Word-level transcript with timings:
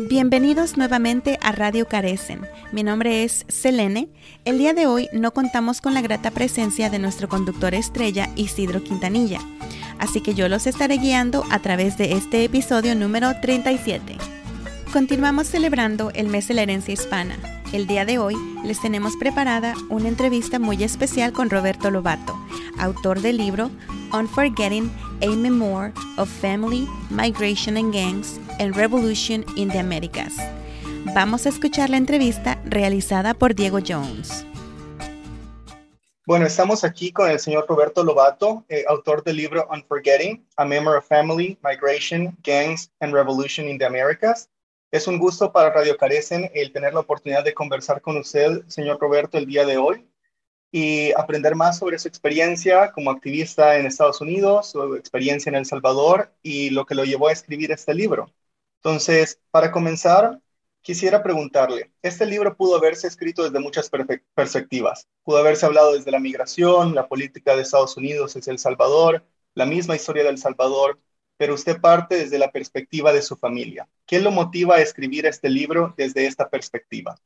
Bienvenidos 0.00 0.76
nuevamente 0.76 1.38
a 1.40 1.52
Radio 1.52 1.86
Carecen. 1.86 2.40
Mi 2.72 2.82
nombre 2.82 3.22
es 3.22 3.44
Selene. 3.46 4.08
El 4.44 4.58
día 4.58 4.74
de 4.74 4.88
hoy 4.88 5.08
no 5.12 5.32
contamos 5.32 5.80
con 5.80 5.94
la 5.94 6.00
grata 6.00 6.32
presencia 6.32 6.90
de 6.90 6.98
nuestro 6.98 7.28
conductor 7.28 7.74
estrella 7.74 8.28
Isidro 8.34 8.82
Quintanilla, 8.82 9.38
así 10.00 10.20
que 10.20 10.34
yo 10.34 10.48
los 10.48 10.66
estaré 10.66 10.96
guiando 10.96 11.44
a 11.48 11.60
través 11.60 11.96
de 11.96 12.14
este 12.14 12.42
episodio 12.42 12.96
número 12.96 13.40
37. 13.40 14.16
Continuamos 14.92 15.46
celebrando 15.46 16.10
el 16.10 16.26
mes 16.26 16.48
de 16.48 16.54
la 16.54 16.62
herencia 16.62 16.92
hispana. 16.92 17.36
El 17.72 17.86
día 17.86 18.04
de 18.04 18.18
hoy 18.18 18.34
les 18.64 18.80
tenemos 18.80 19.16
preparada 19.16 19.74
una 19.90 20.08
entrevista 20.08 20.58
muy 20.58 20.82
especial 20.82 21.32
con 21.32 21.50
Roberto 21.50 21.92
Lobato, 21.92 22.36
autor 22.80 23.20
del 23.20 23.36
libro 23.36 23.70
Unforgetting 24.12 24.90
a 25.22 25.36
Memoir 25.36 25.92
of 26.16 26.28
Family, 26.28 26.88
Migration 27.10 27.76
and 27.76 27.94
Gangs 27.94 28.40
and 28.58 28.76
Revolution 28.76 29.44
in 29.56 29.68
the 29.68 29.78
Americas. 29.78 30.36
Vamos 31.14 31.46
a 31.46 31.48
escuchar 31.48 31.90
la 31.90 31.96
entrevista 31.96 32.60
realizada 32.64 33.34
por 33.34 33.54
Diego 33.54 33.78
Jones. 33.86 34.46
Bueno, 36.26 36.46
estamos 36.46 36.84
aquí 36.84 37.12
con 37.12 37.30
el 37.30 37.38
señor 37.38 37.66
Roberto 37.68 38.02
Lobato, 38.02 38.64
eh, 38.68 38.84
autor 38.88 39.22
del 39.22 39.36
libro 39.36 39.68
Unforgetting, 39.70 40.46
A 40.56 40.64
Memoir 40.64 40.96
of 40.96 41.06
Family, 41.06 41.58
Migration, 41.62 42.36
Gangs 42.42 42.90
and 43.00 43.12
Revolution 43.12 43.68
in 43.68 43.78
the 43.78 43.84
Americas. 43.84 44.48
Es 44.90 45.06
un 45.06 45.18
gusto 45.18 45.52
para 45.52 45.70
Radio 45.70 45.96
Carecen 45.96 46.50
el 46.54 46.72
tener 46.72 46.94
la 46.94 47.00
oportunidad 47.00 47.44
de 47.44 47.52
conversar 47.52 48.00
con 48.00 48.16
usted, 48.16 48.62
señor 48.68 48.98
Roberto, 49.00 49.36
el 49.36 49.46
día 49.46 49.66
de 49.66 49.76
hoy 49.76 50.06
y 50.76 51.12
aprender 51.12 51.54
más 51.54 51.78
sobre 51.78 52.00
su 52.00 52.08
experiencia 52.08 52.90
como 52.90 53.12
activista 53.12 53.78
en 53.78 53.86
Estados 53.86 54.20
Unidos, 54.20 54.70
su 54.70 54.96
experiencia 54.96 55.48
en 55.50 55.54
El 55.54 55.66
Salvador 55.66 56.32
y 56.42 56.70
lo 56.70 56.84
que 56.84 56.96
lo 56.96 57.04
llevó 57.04 57.28
a 57.28 57.32
escribir 57.32 57.70
este 57.70 57.94
libro. 57.94 58.28
Entonces, 58.84 59.40
para 59.50 59.72
comenzar, 59.72 60.38
quisiera 60.82 61.22
preguntarle, 61.22 61.90
este 62.02 62.26
libro 62.26 62.54
pudo 62.54 62.76
haberse 62.76 63.06
escrito 63.06 63.42
desde 63.42 63.58
muchas 63.58 63.90
perspectivas. 64.34 65.08
Pudo 65.22 65.38
haberse 65.38 65.64
hablado 65.64 65.94
desde 65.94 66.10
la 66.10 66.20
migración, 66.20 66.94
la 66.94 67.08
política 67.08 67.56
de 67.56 67.62
Estados 67.62 67.96
Unidos 67.96 68.36
hacia 68.36 68.50
El 68.50 68.58
Salvador, 68.58 69.24
la 69.54 69.64
misma 69.64 69.96
historia 69.96 70.22
de 70.22 70.28
El 70.28 70.36
Salvador, 70.36 71.00
pero 71.38 71.54
usted 71.54 71.80
parte 71.80 72.16
desde 72.16 72.38
la 72.38 72.52
perspectiva 72.52 73.14
de 73.14 73.22
su 73.22 73.36
familia. 73.36 73.88
¿Qué 74.04 74.20
lo 74.20 74.30
motiva 74.30 74.76
a 74.76 74.82
escribir 74.82 75.24
este 75.24 75.48
libro 75.48 75.94
desde 75.96 76.26
esta 76.26 76.50
perspectiva? 76.50 77.18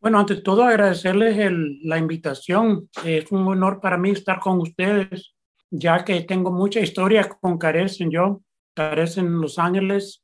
Bueno, 0.00 0.18
ante 0.18 0.34
todo 0.42 0.64
agradecerles 0.64 1.36
la 1.84 1.98
invitación. 1.98 2.90
Es 3.04 3.30
un 3.30 3.46
honor 3.46 3.80
para 3.80 3.96
mí 3.96 4.10
estar 4.10 4.40
con 4.40 4.60
ustedes, 4.60 5.36
ya 5.70 6.04
que 6.04 6.22
tengo 6.22 6.50
mucha 6.50 6.80
historia 6.80 7.28
con 7.28 7.58
Carecen 7.58 8.10
yo, 8.10 8.42
Carecen 8.76 9.26
en 9.26 9.40
Los 9.40 9.58
Ángeles, 9.58 10.22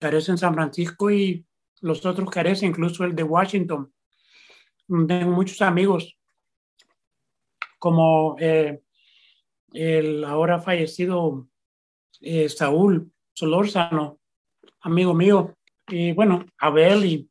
Carecen 0.00 0.32
en 0.32 0.38
San 0.38 0.54
Francisco 0.54 1.10
y 1.10 1.44
los 1.82 2.04
otros 2.04 2.30
Carecen, 2.30 2.70
incluso 2.70 3.04
el 3.04 3.14
de 3.14 3.22
Washington. 3.22 3.92
Tengo 4.88 5.30
muchos 5.30 5.60
amigos, 5.62 6.18
como 7.78 8.36
eh, 8.40 8.80
el 9.72 10.24
ahora 10.24 10.58
fallecido 10.58 11.46
eh, 12.20 12.48
Saúl 12.48 13.12
Solórzano, 13.34 14.18
amigo 14.80 15.14
mío, 15.14 15.56
y 15.86 16.12
bueno, 16.12 16.46
Abel 16.58 17.04
y 17.04 17.30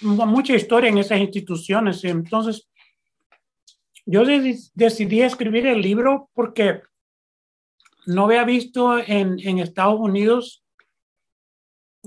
mucha 0.00 0.54
historia 0.54 0.88
en 0.88 0.98
esas 0.98 1.20
instituciones. 1.20 2.02
Entonces, 2.04 2.68
yo 4.06 4.24
decidí 4.74 5.20
escribir 5.20 5.66
el 5.66 5.82
libro 5.82 6.30
porque 6.32 6.82
no 8.06 8.24
había 8.24 8.44
visto 8.44 8.98
en, 8.98 9.58
Estados 9.58 10.00
Unidos 10.00 10.64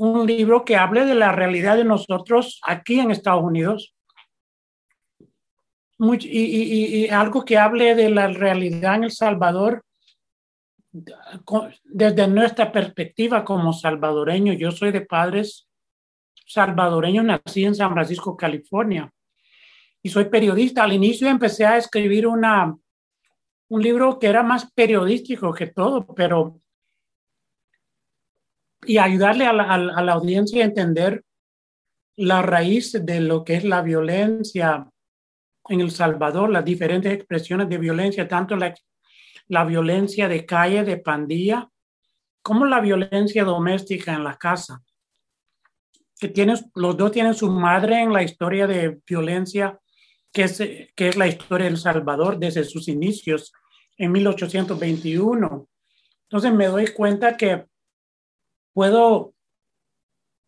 un 0.02 0.26
libro 0.26 0.66
que 0.66 0.76
hable 0.76 1.06
de 1.06 1.14
la 1.14 1.32
realidad 1.32 1.78
de 1.78 1.84
nosotros 1.84 2.60
aquí 2.64 3.00
en 3.00 3.12
Estados 3.12 3.44
Unidos. 3.44 3.94
y, 6.00 7.06
y, 7.06 7.08
algo 7.10 7.46
que 7.46 7.60
hable 7.60 7.94
de 7.94 8.10
la 8.10 8.28
realidad 8.28 8.96
en 8.96 9.04
El 9.04 9.12
Salvador 9.12 9.86
desde 11.84 12.28
nuestra 12.28 12.72
perspectiva 12.72 13.46
como 13.46 13.74
salvadoreño. 13.74 14.54
Yo 14.54 14.72
soy 14.72 14.92
de 14.92 15.02
padres 15.02 15.70
salvadoreño, 16.48 17.22
nací 17.22 17.64
en 17.64 17.76
San 17.76 17.94
Francisco, 17.94 18.36
California. 18.36 19.14
Y 20.02 20.10
soy 20.10 20.26
periodista. 20.26 20.84
Al 20.84 20.94
inicio 20.94 21.30
empecé 21.30 21.64
a 21.64 21.78
escribir 21.78 22.26
una, 22.26 22.76
un 23.70 23.82
libro 23.84 24.18
que 24.18 24.26
era 24.26 24.42
más 24.42 24.72
periodístico 24.72 25.54
que 25.54 25.68
todo, 25.68 26.08
pero... 26.08 26.61
Y 28.86 28.98
ayudarle 28.98 29.46
a 29.46 29.54
la, 29.54 29.64
a 29.64 30.02
la 30.02 30.14
audiencia 30.14 30.64
a 30.64 30.68
entender 30.68 31.24
la 32.16 32.42
raíz 32.42 32.94
de 32.94 33.22
lo 33.22 33.44
que 33.44 33.56
es 33.56 33.64
la 33.64 33.82
violencia 33.82 34.90
en 35.70 35.82
El 35.82 35.92
Salvador, 35.92 36.50
las 36.50 36.66
diferentes 36.66 37.14
expresiones 37.14 37.70
de 37.70 37.78
violencia, 37.78 38.28
tanto 38.28 38.56
la, 38.56 38.74
la 39.48 39.64
violencia 39.66 40.28
de 40.28 40.46
calle, 40.46 40.84
de 40.84 40.98
pandilla, 40.98 41.70
como 42.42 42.66
la 42.66 42.82
violencia 42.82 43.44
doméstica 43.44 44.14
en 44.14 44.24
la 44.24 44.36
casa 44.36 44.82
que 46.22 46.28
tienes, 46.28 46.66
los 46.76 46.96
dos 46.96 47.12
tienen 47.12 47.34
su 47.34 47.50
madre 47.50 48.00
en 48.00 48.14
la 48.14 48.22
historia 48.22 48.68
de 48.68 49.02
violencia, 49.08 49.80
que 50.32 50.44
es, 50.44 50.60
que 50.96 51.08
es 51.08 51.18
la 51.18 51.26
historia 51.26 51.66
de 51.66 51.72
El 51.72 51.78
Salvador 51.80 52.38
desde 52.38 52.64
sus 52.64 52.88
inicios 52.88 53.52
en 53.98 54.12
1821. 54.12 55.68
Entonces 56.30 56.54
me 56.54 56.68
doy 56.68 56.90
cuenta 56.90 57.36
que 57.36 57.66
puedo 58.74 59.34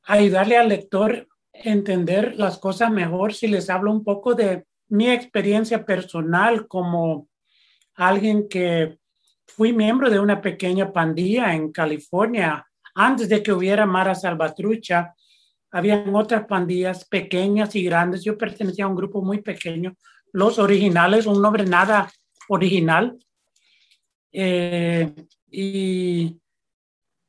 ayudarle 0.04 0.58
al 0.58 0.70
lector 0.70 1.28
a 1.54 1.70
entender 1.70 2.36
las 2.36 2.58
cosas 2.58 2.92
mejor 2.92 3.34
si 3.34 3.48
les 3.48 3.70
hablo 3.70 3.92
un 3.92 4.04
poco 4.04 4.34
de 4.34 4.66
mi 4.90 5.10
experiencia 5.10 5.86
personal 5.86 6.68
como 6.68 7.28
alguien 7.96 8.48
que 8.48 8.98
fui 9.46 9.74
miembro 9.74 10.10
de 10.10 10.20
una 10.20 10.42
pequeña 10.42 10.92
pandilla 10.92 11.54
en 11.54 11.72
California 11.72 12.66
antes 12.96 13.30
de 13.30 13.42
que 13.42 13.54
hubiera 13.54 13.86
Mara 13.86 14.16
Salvatrucha 14.16 15.14
habían 15.72 16.16
otras 16.16 16.46
pandillas 16.46 17.06
pequeñas 17.06 17.76
y 17.76 17.84
grandes. 17.84 18.24
Yo 18.24 18.38
pertenecía 18.38 18.86
a 18.86 18.88
un 18.88 18.96
grupo 18.96 19.24
muy 19.24 19.42
pequeño. 19.42 19.96
Los 20.32 20.60
originales, 20.60 21.26
un 21.26 21.42
nombre 21.42 21.66
nada 21.66 22.12
original. 22.48 23.18
Eh, 24.32 25.12
y 25.50 26.40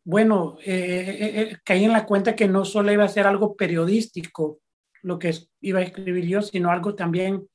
bueno, 0.05 0.59
eh, 0.65 1.51
eh, 1.51 1.57
caí 1.65 1.85
en 1.85 1.93
la 1.93 2.07
cuenta 2.07 2.37
que 2.37 2.47
no 2.47 2.65
solo 2.65 2.93
iba 2.93 3.05
a 3.05 3.09
ser 3.09 3.27
algo 3.27 3.57
periodístico 3.57 4.61
lo 5.03 5.19
que 5.19 5.35
iba 5.61 5.81
a 5.81 5.83
escribir 5.83 6.27
yo, 6.27 6.43
sino 6.43 6.71
algo 6.71 6.95
también 6.95 7.49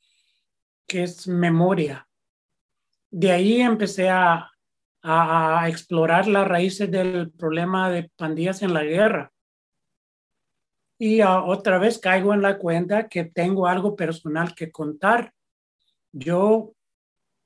que 0.88 1.04
es 1.04 1.28
memoria. 1.28 2.08
De 3.10 3.32
ahí 3.32 3.62
empecé 3.62 4.10
a 4.10 4.52
explorar 5.68 6.28
las 6.28 6.48
raíces 6.48 6.92
del 6.92 7.32
problema 7.32 7.90
de 7.90 8.12
pandillas 8.16 8.62
en 8.62 8.74
la 8.74 8.84
guerra 8.84 9.32
y 11.02 11.22
otra 11.22 11.80
vez 11.80 11.98
caigo 11.98 12.34
en 12.34 12.42
la 12.42 12.58
cuenta 12.58 13.08
que 13.08 13.24
tengo 13.24 13.68
algo 13.68 13.96
personal 13.96 14.54
que 14.54 14.70
contar. 14.70 15.34
Yo, 16.12 16.74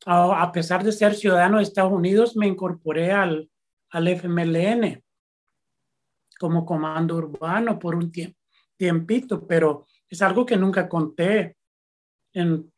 a 0.08 0.52
pesar 0.52 0.84
de 0.84 0.91
ser 0.91 1.14
ciudadano 1.14 1.58
de 1.58 1.64
Estados 1.64 1.94
Unidos, 1.94 2.35
me 2.35 2.47
incorporé 2.47 3.12
al, 3.12 3.52
al 3.94 4.08
FMLN 4.08 5.02
como 6.40 6.66
comando 6.66 7.16
urbano 7.16 7.80
por 7.80 7.96
un 7.96 8.12
tiempito, 8.76 9.48
pero 9.48 9.86
es 10.09 10.22
algo 10.22 10.46
que 10.46 10.58
nunca 10.58 10.90
conté 10.90 11.56
en 12.34 12.72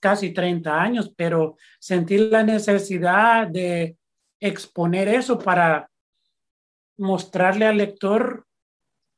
casi 0.00 0.32
30 0.32 0.82
años, 0.82 1.12
pero 1.14 1.56
sentí 1.78 2.16
la 2.18 2.42
necesidad 2.42 3.46
de 3.46 3.96
exponer 4.40 5.08
eso 5.08 5.38
para 5.38 5.90
mostrarle 6.96 7.66
al 7.66 7.76
lector 7.76 8.46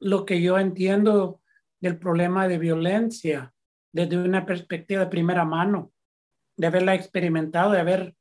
lo 0.01 0.27
que 0.27 0.43
yo 0.43 0.59
entiendo 0.59 1.41
del 1.81 1.99
problema 1.99 2.49
de 2.49 2.59
violencia 2.59 3.55
desde 3.93 4.19
una 4.19 4.45
perspectiva 4.45 5.05
de 5.05 5.11
primera 5.11 5.45
mano, 5.45 5.93
de 6.57 6.67
haberla 6.67 6.95
experimentado, 6.95 7.71
de 7.71 7.81
haber 7.81 8.15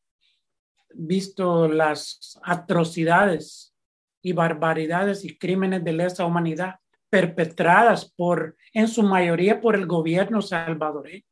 visto 0.97 1.67
las 1.67 2.39
atrocidades 2.43 3.73
y 4.21 4.33
barbaridades 4.33 5.23
y 5.23 5.37
crímenes 5.37 5.83
de 5.83 5.93
lesa 5.93 6.25
humanidad 6.25 6.75
perpetradas 7.09 8.11
por, 8.11 8.57
en 8.73 8.87
su 8.87 9.03
mayoría, 9.03 9.61
por 9.61 9.75
el 9.75 9.85
gobierno 9.85 10.41
salvadoreño, 10.41 11.23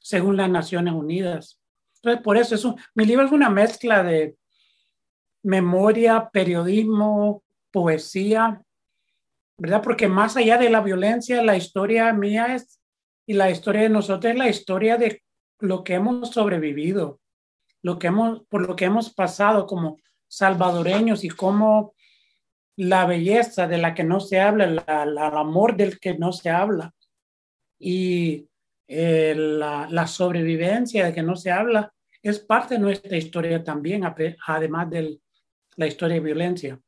según 0.00 0.36
las 0.36 0.50
Naciones 0.50 0.94
Unidas. 0.94 1.60
Entonces, 1.96 2.22
por 2.22 2.36
eso 2.36 2.54
es 2.54 2.66
mi 2.94 3.06
libro 3.06 3.24
es 3.24 3.32
una 3.32 3.50
mezcla 3.50 4.02
de 4.02 4.36
memoria, 5.42 6.28
periodismo, 6.32 7.42
poesía 7.70 8.64
¿verdad? 9.56 9.82
Porque 9.82 10.08
más 10.08 10.36
allá 10.36 10.58
de 10.58 10.70
la 10.70 10.80
violencia, 10.80 11.42
la 11.42 11.56
historia 11.56 12.12
mía 12.12 12.54
es, 12.54 12.80
y 13.26 13.34
la 13.34 13.50
historia 13.50 13.82
de 13.82 13.88
nosotros 13.88 14.32
es 14.32 14.38
la 14.38 14.48
historia 14.48 14.96
de 14.96 15.22
lo 15.60 15.84
que 15.84 15.94
hemos 15.94 16.30
sobrevivido, 16.30 17.20
lo 17.84 17.98
que 17.98 18.06
hemos, 18.06 18.40
por 18.48 18.66
lo 18.66 18.74
que 18.74 18.86
hemos 18.86 19.12
pasado 19.12 19.66
como 19.66 19.98
salvadoreños 20.26 21.22
y 21.22 21.28
cómo 21.28 21.94
la 22.76 23.04
belleza 23.04 23.68
de 23.68 23.76
la 23.76 23.94
que 23.94 24.04
no 24.04 24.20
se 24.20 24.40
habla, 24.40 24.64
el 24.64 25.18
amor 25.18 25.76
del 25.76 26.00
que 26.00 26.14
no 26.14 26.32
se 26.32 26.48
habla 26.48 26.94
y 27.78 28.48
eh, 28.88 29.34
la, 29.36 30.06
sobrevivencia 30.06 31.04
de 31.04 31.12
que 31.12 31.22
no 31.22 31.36
se 31.36 31.50
habla 31.50 31.92
es 32.22 32.38
parte 32.38 32.74
de 32.74 32.80
nuestra 32.80 33.18
historia 33.18 33.62
también, 33.62 34.02
además 34.46 34.90
de 34.90 35.20
la 35.76 35.86
historia 35.86 36.14
de 36.14 36.20
violencia. 36.20 36.80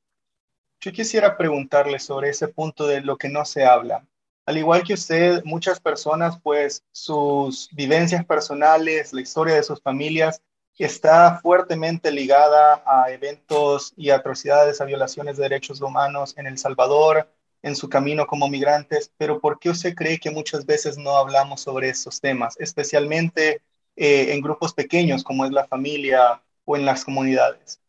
Yo 0.80 0.92
quisiera 0.92 1.36
preguntarle 1.36 1.98
sobre 1.98 2.30
ese 2.30 2.48
punto 2.48 2.86
de 2.86 3.02
lo 3.02 3.18
que 3.18 3.28
no 3.28 3.44
se 3.44 3.66
habla. 3.66 4.06
Al 4.46 4.56
igual 4.56 4.82
que 4.82 4.94
usted, 4.94 5.44
muchas 5.44 5.78
personas, 5.78 6.40
pues 6.40 6.82
sus 6.90 7.68
vivencias 7.72 8.24
personales, 8.24 9.12
la 9.12 9.20
historia 9.20 9.56
de 9.56 9.62
sus 9.62 9.82
familias, 9.82 10.40
está 10.84 11.40
fuertemente 11.40 12.10
ligada 12.12 12.82
a 12.84 13.10
eventos 13.10 13.94
y 13.96 14.10
atrocidades, 14.10 14.80
a 14.80 14.84
violaciones 14.84 15.36
de 15.36 15.44
derechos 15.44 15.80
humanos 15.80 16.34
en 16.36 16.46
El 16.46 16.58
Salvador, 16.58 17.28
en 17.62 17.74
su 17.74 17.88
camino 17.88 18.26
como 18.26 18.48
migrantes, 18.48 19.10
pero 19.16 19.40
¿por 19.40 19.58
qué 19.58 19.70
usted 19.70 19.94
cree 19.94 20.18
que 20.18 20.30
muchas 20.30 20.66
veces 20.66 20.98
no 20.98 21.16
hablamos 21.16 21.62
sobre 21.62 21.88
esos 21.88 22.20
temas, 22.20 22.56
especialmente 22.60 23.62
eh, 23.96 24.34
en 24.34 24.42
grupos 24.42 24.74
pequeños 24.74 25.24
como 25.24 25.46
es 25.46 25.50
la 25.50 25.66
familia 25.66 26.42
o 26.66 26.76
en 26.76 26.84
las 26.84 27.04
comunidades? 27.04 27.80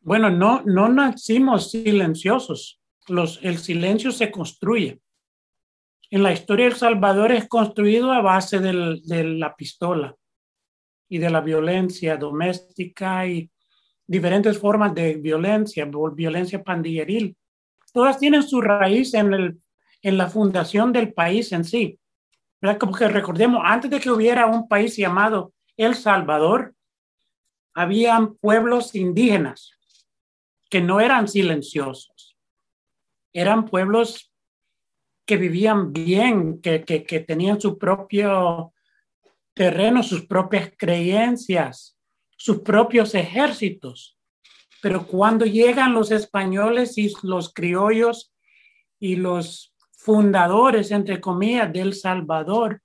Bueno, 0.00 0.30
no, 0.30 0.62
no 0.64 0.88
nacimos 0.88 1.72
silenciosos. 1.72 2.80
El 3.40 3.58
silencio 3.58 4.12
se 4.12 4.30
construye. 4.30 5.00
En 6.10 6.22
la 6.22 6.32
historia 6.32 6.66
El 6.66 6.76
Salvador 6.76 7.32
es 7.32 7.48
construido 7.48 8.12
a 8.12 8.20
base 8.20 8.60
de 8.60 9.24
la 9.24 9.56
pistola 9.56 10.16
y 11.12 11.18
de 11.18 11.28
la 11.28 11.42
violencia 11.42 12.16
doméstica 12.16 13.26
y 13.26 13.50
diferentes 14.06 14.56
formas 14.56 14.94
de 14.94 15.16
violencia, 15.16 15.86
violencia 16.14 16.64
pandilleril. 16.64 17.36
Todas 17.92 18.18
tienen 18.18 18.42
su 18.42 18.62
raíz 18.62 19.12
en, 19.12 19.34
el, 19.34 19.60
en 20.00 20.16
la 20.16 20.30
fundación 20.30 20.90
del 20.90 21.12
país 21.12 21.52
en 21.52 21.64
sí. 21.64 22.00
¿verdad? 22.62 22.78
Como 22.78 22.94
que 22.94 23.08
recordemos, 23.08 23.60
antes 23.62 23.90
de 23.90 24.00
que 24.00 24.10
hubiera 24.10 24.46
un 24.46 24.66
país 24.66 24.96
llamado 24.96 25.52
El 25.76 25.96
Salvador, 25.96 26.74
habían 27.74 28.34
pueblos 28.36 28.94
indígenas 28.94 29.72
que 30.70 30.80
no 30.80 30.98
eran 30.98 31.28
silenciosos. 31.28 32.38
Eran 33.34 33.66
pueblos 33.66 34.32
que 35.26 35.36
vivían 35.36 35.92
bien, 35.92 36.62
que, 36.62 36.84
que, 36.84 37.04
que 37.04 37.20
tenían 37.20 37.60
su 37.60 37.76
propio 37.76 38.72
terreno, 39.54 40.02
sus 40.02 40.26
propias 40.26 40.70
creencias, 40.76 41.96
sus 42.36 42.60
propios 42.60 43.14
ejércitos. 43.14 44.18
Pero 44.80 45.06
cuando 45.06 45.44
llegan 45.44 45.92
los 45.92 46.10
españoles 46.10 46.98
y 46.98 47.12
los 47.22 47.52
criollos 47.52 48.32
y 48.98 49.16
los 49.16 49.74
fundadores, 49.92 50.90
entre 50.90 51.20
comillas, 51.20 51.72
del 51.72 51.94
Salvador, 51.94 52.82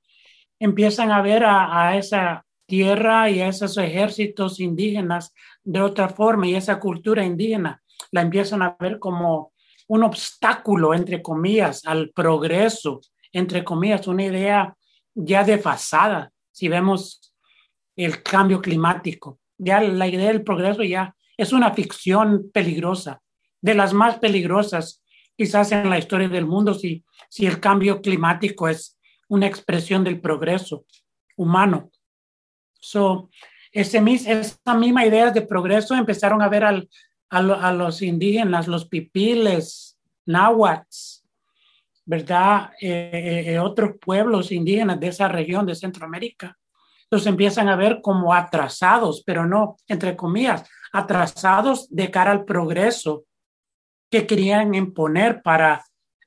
empiezan 0.60 1.12
a 1.12 1.22
ver 1.22 1.44
a, 1.46 1.98
esa 1.98 2.46
tierra 2.68 3.30
y 3.30 3.40
a 3.40 3.48
esos 3.48 3.78
ejércitos 3.78 4.60
indígenas 4.60 5.34
de 5.64 5.82
otra 5.82 6.10
forma 6.10 6.48
y 6.48 6.56
esa 6.56 6.80
cultura 6.80 7.24
indígena 7.26 7.82
la 8.12 8.22
empiezan 8.22 8.62
a 8.62 8.76
ver 8.80 9.00
como 9.00 9.54
un 9.88 10.04
obstáculo, 10.04 10.94
entre 10.94 11.22
comillas, 11.22 11.86
al 11.86 12.10
progreso, 12.10 13.02
entre 13.32 13.64
comillas, 13.64 14.08
una 14.08 14.26
idea 14.26 14.76
ya 15.16 15.44
desfasada 15.44 16.32
si 16.58 16.70
vemos 16.70 17.36
el 17.96 18.24
cambio 18.24 18.60
climático. 18.62 19.40
Ya 19.60 19.80
la 19.80 20.08
idea 20.08 20.30
del 20.30 20.44
progreso 20.44 20.82
ya 20.82 21.16
es 21.38 21.54
una 21.54 21.72
ficción 21.72 22.50
peligrosa, 22.52 23.22
de 23.62 23.76
las 23.76 23.94
más 23.94 24.18
peligrosas 24.18 25.04
quizás 25.38 25.72
en 25.72 25.88
la 25.88 26.00
historia 26.00 26.28
del 26.28 26.48
mundo, 26.48 26.74
si, 26.74 27.06
si 27.30 27.46
el 27.46 27.60
cambio 27.60 28.02
climático 28.02 28.68
es 28.68 28.98
una 29.28 29.46
expresión 29.46 30.04
del 30.04 30.20
progreso 30.20 30.86
humano. 31.36 31.92
So, 32.80 33.30
ese, 33.72 34.02
esa 34.26 34.74
misma 34.74 35.06
idea 35.06 35.30
de 35.30 35.44
progreso 35.44 35.94
empezaron 35.94 36.42
a 36.42 36.50
ver 36.50 36.64
al, 36.64 36.90
a, 37.30 37.72
los 37.72 38.02
indígenas, 38.02 38.68
los 38.68 38.88
pipiles, 38.88 39.96
náhuatl, 40.26 41.17
¿verdad? 42.08 42.72
Eh, 42.80 43.12
eh, 43.14 43.54
eh, 43.54 43.60
otros 43.60 43.98
pueblos 44.00 44.54
indígenas 44.54 44.98
de 44.98 45.10
esa 45.10 45.28
región 45.28 45.66
de 45.66 45.76
Centroamérica. 45.76 46.58
Los 47.12 47.28
empiezan 47.28 47.68
a 47.68 47.76
ver 47.76 48.00
como 48.02 48.34
atrasados, 48.34 49.24
pero 49.26 49.46
no, 49.46 49.76
entre 49.88 50.16
comillas, 50.16 50.68
atrasados 50.94 51.94
de 51.94 52.10
cara 52.10 52.32
al 52.32 52.46
progreso 52.46 53.26
que 54.10 54.26
querían 54.26 54.74
imponer 54.74 55.42
para, 55.42 55.84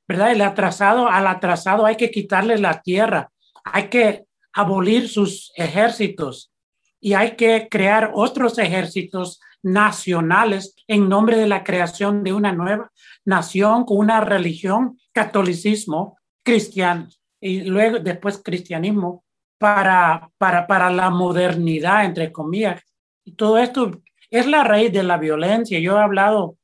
¿verdad? 0.07 0.31
El 0.31 0.41
atrasado, 0.41 1.09
al 1.09 1.25
atrasado 1.25 1.87
hay 1.87 1.95
que 1.97 2.11
quitarle 2.11 2.59
la 2.59 2.81
tierra, 2.83 3.31
hay 3.63 3.89
que 3.89 4.25
abolir 4.53 5.09
sus 5.09 5.51
ejércitos 5.55 6.51
y 6.99 7.13
hay 7.13 7.35
que 7.35 7.67
crear 7.71 8.11
otros 8.13 8.59
ejércitos 8.59 9.39
nacionales 9.63 10.75
en 10.87 11.09
nombre 11.09 11.37
de 11.37 11.47
la 11.47 11.63
creación 11.63 12.23
de 12.23 12.33
una 12.33 12.51
nueva 12.51 12.91
nación 13.25 13.85
con 13.85 13.97
una 13.97 14.21
religión 14.21 14.97
catolicismo, 15.11 16.17
cristiano, 16.43 17.07
y 17.39 17.61
luego 17.61 17.99
después 17.99 18.41
cristianismo, 18.43 19.23
para, 19.57 20.29
para, 20.37 20.65
para 20.65 20.89
la 20.89 21.09
modernidad, 21.11 22.05
entre 22.05 22.31
comillas. 22.31 22.81
Y 23.23 23.33
todo 23.33 23.59
esto 23.59 24.01
es 24.31 24.47
la 24.47 24.63
raíz 24.63 24.91
de 24.91 25.03
la 25.03 25.17
violencia. 25.17 25.79
Yo 25.79 25.97
he 25.97 26.01
hablado 26.01 26.57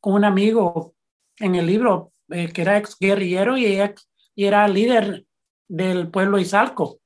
con 0.00 0.14
un 0.14 0.24
amigo 0.24 0.94
en 1.38 1.56
el 1.56 1.66
libro 1.66 2.12
eh, 2.28 2.52
que 2.52 2.62
era 2.62 2.78
ex 2.78 2.96
guerrillero 2.98 3.58
y, 3.58 3.66
y 4.36 4.44
era 4.44 4.68
líder 4.68 5.24
del 5.66 6.08
pueblo 6.10 6.38
Izalco, 6.38 6.98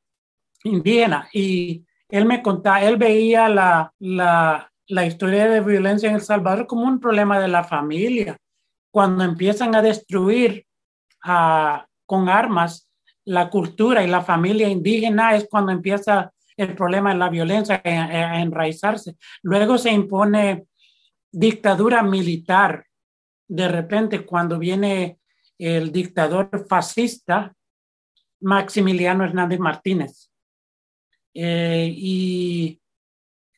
indígena, 0.65 1.29
y 1.33 1.85
él 2.11 2.27
me 2.27 2.43
contaba, 2.43 2.83
él 2.83 2.97
veía 2.97 3.49
la, 3.49 3.93
la, 3.99 4.71
la 4.87 5.07
historia 5.07 5.49
de 5.49 5.61
violencia 5.61 6.09
en 6.09 6.17
El 6.17 6.21
Salvador 6.21 6.67
como 6.67 6.83
un 6.83 7.01
problema 7.01 7.39
de 7.41 7.49
la 7.49 7.65
familia. 7.65 8.37
Cuando 8.91 9.25
empiezan 9.25 9.75
a 9.75 9.83
destruir 9.83 10.67
con 12.07 12.29
armas 12.29 12.89
la 13.25 13.51
cultura 13.51 14.03
y 14.03 14.07
la 14.07 14.23
familia 14.23 14.69
indígena 14.69 15.37
es 15.37 15.47
cuando 15.51 15.71
empieza 15.71 16.33
el 16.57 16.75
problema 16.75 17.13
de 17.13 17.19
la 17.19 17.29
violencia 17.29 17.81
a, 17.85 18.41
enraizarse. 18.41 19.17
Luego 19.43 19.77
se 19.77 19.93
impone 19.93 20.67
dictadura 21.31 22.03
militar. 22.03 22.87
De 23.47 23.69
repente, 23.69 24.25
cuando 24.25 24.59
viene 24.59 25.19
el 25.59 25.93
dictador 25.93 26.67
fascista, 26.69 27.55
Maximiliano 28.41 29.25
Hernández 29.25 29.59
Martínez. 29.59 30.31
Eh, 31.35 31.93
y, 31.95 32.81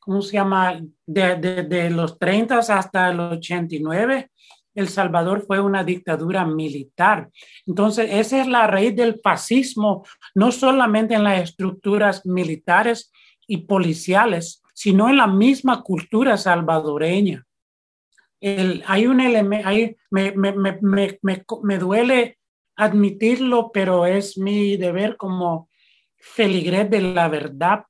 ¿cómo 0.00 0.20
se 0.20 0.32
llama? 0.32 0.80
De, 1.06 1.36
de, 1.36 1.90
los 1.90 2.18
30 2.18 2.58
hasta 2.58 3.10
el 3.10 3.20
89, 3.20 4.30
el 4.74 4.88
Salvador 4.88 5.44
fue 5.46 5.60
una 5.60 5.84
dictadura 5.84 6.44
militar. 6.44 7.30
Entonces, 7.66 8.08
esa 8.12 8.40
es 8.40 8.46
la 8.46 8.66
raíz 8.66 8.94
del 8.94 9.20
fascismo, 9.22 10.04
no 10.34 10.52
solamente 10.52 11.14
en 11.14 11.24
las 11.24 11.42
estructuras 11.42 12.24
militares 12.24 13.12
y 13.46 13.58
policiales, 13.58 14.62
sino 14.74 15.08
en 15.08 15.16
la 15.16 15.26
misma 15.26 15.82
cultura 15.82 16.36
salvadoreña. 16.36 17.44
hay 18.40 19.06
un 19.06 19.20
elemento, 19.20 19.96
me, 20.10 20.32
me, 20.32 21.78
duele 21.78 22.38
admitirlo, 22.76 23.70
pero 23.72 24.06
es 24.06 24.38
mi 24.38 24.76
deber 24.76 25.16
como 25.16 25.68
feligrés 26.16 26.88
de 26.88 27.00
la 27.00 27.28
verdad, 27.28 27.84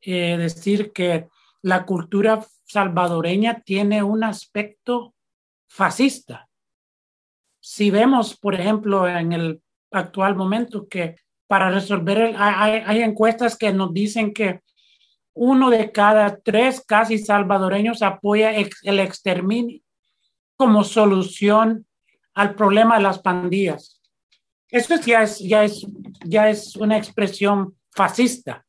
eh, 0.00 0.36
decir 0.38 0.92
que 0.92 1.28
la 1.62 1.84
cultura 1.84 2.42
salvadoreña 2.64 3.62
tiene 3.62 4.02
un 4.02 4.22
aspecto 4.22 5.15
fascista. 5.76 6.48
Si 7.60 7.90
vemos, 7.90 8.34
por 8.34 8.54
ejemplo, 8.54 9.06
en 9.06 9.32
el 9.32 9.62
actual 9.90 10.34
momento 10.34 10.88
que 10.88 11.16
para 11.46 11.70
resolver, 11.70 12.18
el, 12.18 12.36
hay, 12.38 13.02
encuestas 13.02 13.56
que 13.58 13.72
nos 13.72 13.92
dicen 13.92 14.32
que 14.32 14.62
uno 15.34 15.68
de 15.68 15.92
cada 15.92 16.38
tres 16.38 16.82
casi 16.84 17.18
salvadoreños 17.18 18.00
apoya 18.00 18.52
el 18.52 19.00
exterminio 19.00 19.82
como 20.56 20.82
solución 20.82 21.86
al 22.34 22.54
problema 22.54 22.96
de 22.96 23.02
las 23.02 23.18
pandillas. 23.18 24.00
Eso 24.70 24.96
ya 24.96 25.22
es, 25.22 25.38
ya 25.40 25.62
es, 25.62 25.86
ya 26.24 26.48
es 26.48 26.74
una 26.76 26.96
expresión 26.96 27.76
fascista 27.90 28.64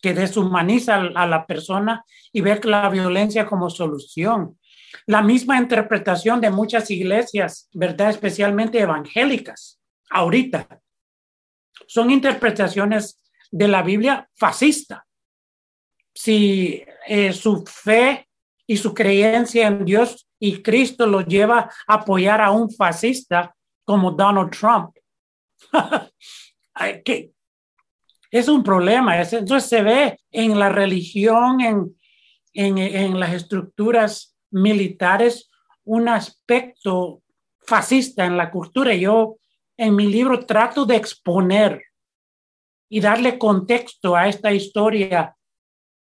que 0.00 0.14
deshumaniza 0.14 0.96
a 0.96 1.26
la 1.26 1.46
persona 1.46 2.04
y 2.32 2.42
ve 2.42 2.60
la 2.62 2.88
violencia 2.90 3.44
como 3.44 3.70
solución 3.70 4.56
la 5.06 5.22
misma 5.22 5.58
interpretación 5.58 6.40
de 6.40 6.50
muchas 6.50 6.90
iglesias, 6.90 7.68
¿verdad? 7.72 8.10
Especialmente 8.10 8.78
evangélicas, 8.78 9.80
ahorita. 10.10 10.80
Son 11.86 12.10
interpretaciones 12.10 13.20
de 13.50 13.68
la 13.68 13.82
Biblia 13.82 14.28
fascista. 14.34 15.06
Si 16.14 16.84
eh, 17.06 17.32
su 17.32 17.64
fe 17.66 18.28
y 18.66 18.76
su 18.76 18.94
creencia 18.94 19.66
en 19.66 19.84
Dios 19.84 20.28
y 20.38 20.62
Cristo 20.62 21.06
lo 21.06 21.20
lleva 21.20 21.70
a 21.86 21.94
apoyar 21.94 22.40
a 22.40 22.50
un 22.50 22.70
fascista 22.70 23.54
como 23.84 24.12
Donald 24.12 24.50
Trump. 24.50 24.96
que 27.04 27.30
es 28.30 28.48
un 28.48 28.62
problema. 28.62 29.20
Entonces 29.20 29.68
se 29.68 29.82
ve 29.82 30.18
en 30.30 30.58
la 30.58 30.68
religión, 30.68 31.60
en, 31.60 31.96
en 32.54 33.20
las 33.20 33.32
estructuras 33.32 34.33
militares, 34.54 35.50
un 35.84 36.08
aspecto 36.08 37.22
fascista 37.60 38.24
en 38.24 38.36
la 38.36 38.50
cultura. 38.50 38.94
Yo 38.94 39.36
en 39.76 39.96
mi 39.96 40.06
libro 40.06 40.46
trato 40.46 40.86
de 40.86 40.96
exponer 40.96 41.82
y 42.88 43.00
darle 43.00 43.38
contexto 43.38 44.14
a 44.14 44.28
esta 44.28 44.52
historia 44.52 45.36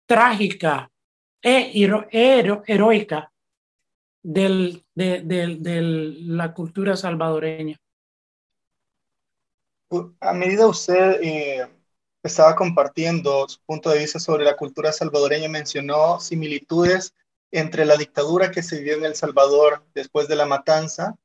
trágica 0.07 0.91
e 1.41 1.73
heroica 2.67 3.33
del, 4.23 4.85
de, 4.95 5.23
de, 5.23 5.81
la 5.83 6.53
cultura 6.53 6.97
salvadoreña. 6.97 7.81
A 10.21 10.33
medida 10.33 10.67
usted 10.67 11.21
eh, 11.23 11.69
estaba 12.23 12.57
compartiendo 12.57 13.49
su 13.49 13.61
punto 13.65 13.91
de 13.91 14.01
vista 14.01 14.19
sobre 14.19 14.45
la 14.45 14.57
cultura 14.57 14.93
salvadoreña, 14.93 15.49
mencionó 15.49 16.19
similitudes 16.19 17.15
entre 17.57 17.87
la 17.87 17.97
dictadura 17.97 18.51
que 18.51 18.63
se 18.63 18.79
vivió 18.79 18.97
en 18.97 19.07
El 19.07 19.15
Salvador 19.15 19.83
después 19.95 20.29
de 20.29 20.37
la 20.37 20.45
matanza 20.45 21.17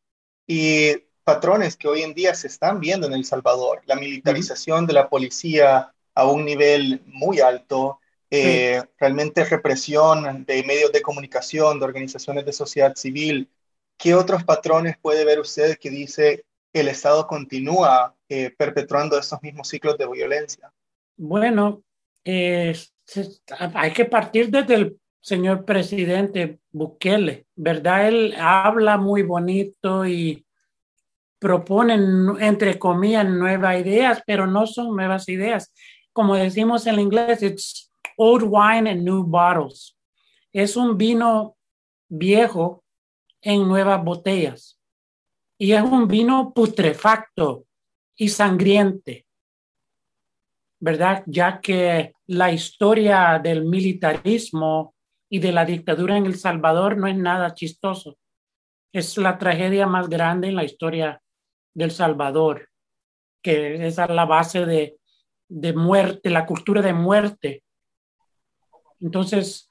y 0.48 0.94
patrones 1.26 1.76
que 1.76 1.90
hoy 1.90 2.04
en 2.04 2.14
día 2.14 2.34
se 2.36 2.48
están 2.48 2.80
viendo 2.80 3.06
en 3.06 3.12
El 3.12 3.26
Salvador. 3.26 3.82
La 3.86 3.98
militarización 3.98 4.88
de 4.88 4.94
la 4.94 5.10
policía 5.10 5.94
a 6.16 6.26
un 6.26 6.46
nivel 6.46 7.02
muy 7.06 7.42
alto, 7.42 8.00
eh, 8.30 8.82
realmente 8.98 9.44
represión 9.44 10.46
de 10.46 10.64
medios 10.64 10.94
de 10.94 11.02
comunicación, 11.02 11.80
de 11.80 11.86
organizaciones 11.86 12.46
de 12.46 12.54
sociedad 12.54 12.96
civil. 12.96 13.50
¿Qué 13.98 14.16
otros 14.16 14.46
patrones 14.46 14.96
puede 15.02 15.26
ver 15.26 15.42
usted 15.42 15.78
que 15.78 15.90
dice 15.90 16.46
el 16.72 16.88
Estado 16.88 17.28
continúa 17.28 18.16
eh, 18.30 18.56
perpetuando 18.58 19.20
estos 19.20 19.42
mismos 19.44 19.68
ciclos 19.68 19.98
de 19.98 20.08
violencia? 20.08 20.72
Bueno, 21.18 21.84
eh, 22.24 22.74
hay 23.74 23.92
que 23.92 24.06
partir 24.06 24.50
desde 24.50 24.76
el 24.76 25.02
señor 25.22 25.66
presidente 25.66 26.60
Bukele, 26.72 27.46
¿verdad? 27.56 28.08
Él 28.08 28.36
habla 28.38 28.98
muy 28.98 29.22
bonito 29.22 30.06
y 30.06 30.46
propone, 31.40 31.94
entre 32.40 32.78
comillas, 32.78 33.28
nuevas 33.28 33.80
ideas, 33.80 34.22
pero 34.26 34.48
no 34.48 34.68
son 34.68 34.96
nuevas 34.96 35.30
ideas. 35.30 35.72
Como 36.12 36.36
decimos 36.36 36.86
en 36.88 37.00
inglés, 37.00 37.42
it's 37.42 37.92
old 38.18 38.44
wine 38.46 38.90
in 38.92 39.06
new 39.06 39.24
bottles. 39.24 39.98
Es 40.52 40.76
un 40.76 40.98
vino 40.98 41.56
viejo 42.10 42.84
en 43.42 43.68
nuevas 43.68 44.04
botellas. 44.04 44.80
Y 45.58 45.74
es 45.74 45.82
un 45.82 46.08
vino 46.08 46.52
putrefacto 46.54 47.66
y 48.16 48.30
sangriente, 48.30 49.28
¿verdad? 50.80 51.24
Ya 51.28 51.62
que 51.62 52.14
la 52.26 52.52
historia 52.52 53.40
del 53.42 53.66
militarismo 53.66 54.96
y 55.32 55.40
de 55.40 55.52
la 55.52 55.66
dictadura 55.66 56.16
en 56.18 56.28
El 56.28 56.36
Salvador 56.36 56.98
no 56.98 57.08
es 57.08 57.18
nada 57.18 57.56
chistoso. 57.56 58.20
Es 58.94 59.18
la 59.18 59.40
tragedia 59.40 59.88
más 59.88 60.10
grande 60.10 60.50
en 60.50 60.56
la 60.56 60.64
historia 60.64 61.20
del 61.74 61.90
Salvador, 61.90 62.70
que 63.42 63.88
es 63.88 63.98
la 63.98 64.26
base 64.26 64.68
de, 64.68 64.98
de 65.48 65.74
muerte, 65.74 66.30
la 66.30 66.46
cultura 66.46 66.84
de 66.84 66.94
muerte 66.94 67.64
entonces, 69.02 69.68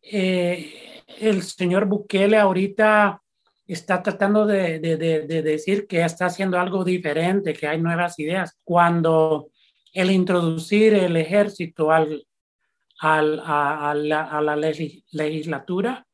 eh, 0.00 1.02
el 1.18 1.42
señor 1.42 1.86
Bukele 1.86 2.38
ahorita 2.38 3.20
está 3.66 4.02
tratando 4.02 4.46
de, 4.46 4.78
decir 4.78 5.86
que 5.88 6.04
está 6.04 6.26
haciendo 6.26 6.58
algo 6.58 6.84
diferente, 6.84 7.52
que 7.52 7.66
hay 7.66 7.80
nuevas 7.80 8.18
ideas, 8.20 8.56
cuando 8.62 9.50
el 9.92 10.12
introducir 10.12 10.94
el 10.94 11.16
ejército 11.16 11.90
al, 11.90 12.24
a, 13.00 13.22
la, 13.94 14.56
legislatura 15.12 16.06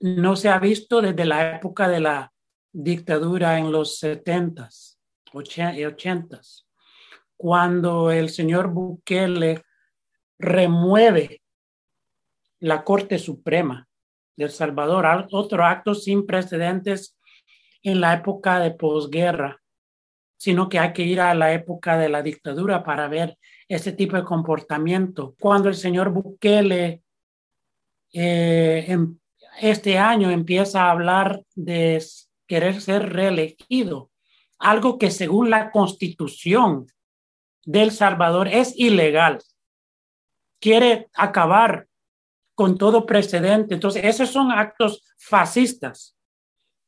no 0.00 0.36
se 0.36 0.48
ha 0.48 0.58
visto 0.58 1.00
desde 1.00 1.24
la 1.24 1.56
época 1.56 1.88
de 1.88 2.00
la 2.00 2.32
dictadura 2.72 3.58
en 3.58 3.70
los 3.72 4.02
70s 4.02 4.98
y 5.32 5.36
80s, 5.36 6.66
cuando 7.36 8.10
el 8.10 8.30
señor 8.30 8.68
Bukele 8.68 9.62
remueve 10.38 11.42
la 12.60 12.84
Corte 12.84 13.18
Suprema 13.18 13.88
de 14.36 14.44
El 14.44 14.50
Salvador, 14.50 15.26
otro 15.32 15.64
acto 15.64 15.94
sin 15.94 16.26
precedentes 16.26 17.16
en 17.82 18.00
la 18.00 18.14
época 18.14 18.60
de 18.60 18.72
posguerra, 18.72 19.60
sino 20.36 20.68
que 20.68 20.78
hay 20.78 20.92
que 20.92 21.02
ir 21.02 21.20
a 21.20 21.34
la 21.34 21.52
época 21.52 21.96
de 21.98 22.08
la 22.08 22.22
dictadura 22.22 22.82
para 22.84 23.08
ver 23.08 23.38
ese 23.68 23.92
tipo 23.92 24.16
de 24.16 24.24
comportamiento. 24.24 25.34
Cuando 25.40 25.68
el 25.68 25.74
señor 25.74 26.10
Bukele 26.10 27.02
eh, 28.12 28.84
em, 28.88 29.18
este 29.60 29.98
año 29.98 30.30
empieza 30.30 30.84
a 30.84 30.90
hablar 30.90 31.42
de 31.54 32.02
querer 32.46 32.80
ser 32.80 33.12
reelegido, 33.12 34.10
algo 34.58 34.98
que 34.98 35.10
según 35.10 35.50
la 35.50 35.70
constitución 35.70 36.86
del 37.64 37.90
Salvador 37.90 38.48
es 38.48 38.78
ilegal 38.78 39.40
quiere 40.64 41.10
acabar 41.12 41.86
con 42.54 42.78
todo 42.78 43.04
precedente. 43.04 43.74
Entonces, 43.74 44.02
esos 44.02 44.30
son 44.30 44.50
actos 44.50 45.02
fascistas, 45.18 46.16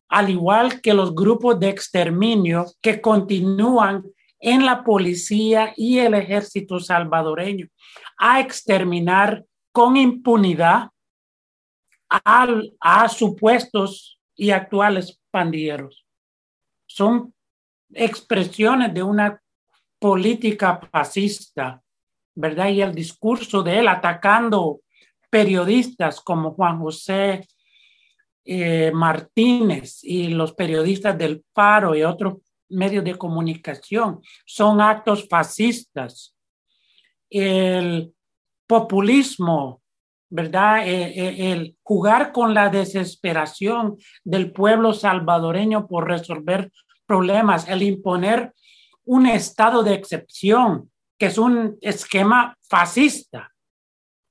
al 0.09 0.30
igual 0.30 0.80
que 0.80 0.95
los 0.95 1.14
grupos 1.14 1.61
de 1.61 1.68
exterminio 1.68 2.64
que 2.80 3.02
continúan 3.02 4.02
en 4.40 4.66
la 4.66 4.85
policía 4.85 5.73
y 5.76 5.99
el 5.99 6.14
ejército 6.14 6.78
salvadoreño 6.78 7.66
a 8.19 8.40
exterminar 8.40 9.45
con 9.73 9.97
impunidad 9.97 10.90
a, 12.09 13.09
supuestos 13.09 14.21
y 14.35 14.50
actuales 14.50 15.21
pandilleros. 15.31 16.07
Son 16.87 17.35
expresiones 17.93 18.95
de 18.95 19.02
una 19.02 19.43
política 19.99 20.81
fascista 20.90 21.83
¿verdad? 22.37 22.69
Y 22.69 22.83
el 22.83 22.95
discurso 22.95 23.62
de 23.62 23.81
él 23.81 23.88
atacando 23.88 24.83
periodistas 25.31 26.21
como 26.21 26.52
Juan 26.52 26.78
José 26.78 27.49
eh, 28.45 28.93
Martínez 28.93 30.05
y 30.05 30.28
los 30.28 30.52
periodistas 30.52 31.19
del 31.19 31.45
Paro 31.52 31.97
y 31.97 32.05
otros 32.05 32.35
medios 32.69 33.05
de 33.05 33.17
comunicación 33.17 34.21
son 34.45 34.81
actos 34.81 35.27
fascistas. 35.29 36.35
El 37.31 38.13
populismo, 38.67 39.83
¿verdad? 40.29 40.87
Eh, 40.87 41.13
eh, 41.17 41.53
el 41.53 41.77
jugar 41.83 42.33
con 42.33 42.55
la 42.55 42.69
desesperación 42.69 43.97
del 44.25 44.53
pueblo 44.53 44.93
salvadoreño 44.93 45.87
por 45.87 46.07
resolver 46.09 46.73
problemas, 47.07 47.69
el 47.69 47.83
imponer 47.83 48.53
un 49.05 49.27
estado 49.27 49.83
de 49.83 49.95
excepción, 49.95 50.91
que 51.19 51.27
es 51.27 51.39
un 51.39 51.79
esquema 51.81 52.57
fascista. 52.69 53.53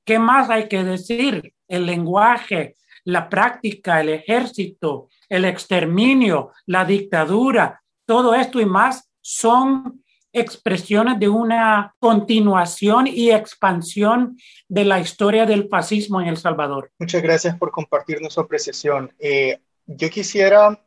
¿Qué 0.05 0.19
más 0.19 0.49
hay 0.49 0.67
que 0.67 0.83
decir? 0.83 1.53
El 1.67 1.85
lenguaje, 1.85 2.75
la 3.05 3.29
práctica, 3.29 4.01
el 4.01 4.09
ejército, 4.09 5.09
el 5.29 5.45
exterminio, 5.45 6.51
la 6.65 6.85
dictadura, 6.85 7.81
todo 8.05 8.33
esto 8.35 8.59
y 8.59 8.65
más 8.65 9.09
son 9.21 10.03
expresiones 10.31 11.17
de 11.19 11.29
una 11.29 11.95
continuación 11.97 13.07
y 13.07 13.31
expansión 13.31 14.37
de 14.67 14.83
la 14.83 14.99
historia 14.99 15.45
del 15.45 15.69
fascismo 15.69 16.19
en 16.19 16.27
El 16.27 16.37
Salvador. 16.37 16.91
Muchas 16.99 17.23
gracias 17.23 17.57
por 17.57 17.71
compartirnos 17.71 18.33
su 18.33 18.41
apreciación. 18.41 19.13
Eh, 19.17 19.59
yo 19.85 20.09
quisiera 20.09 20.85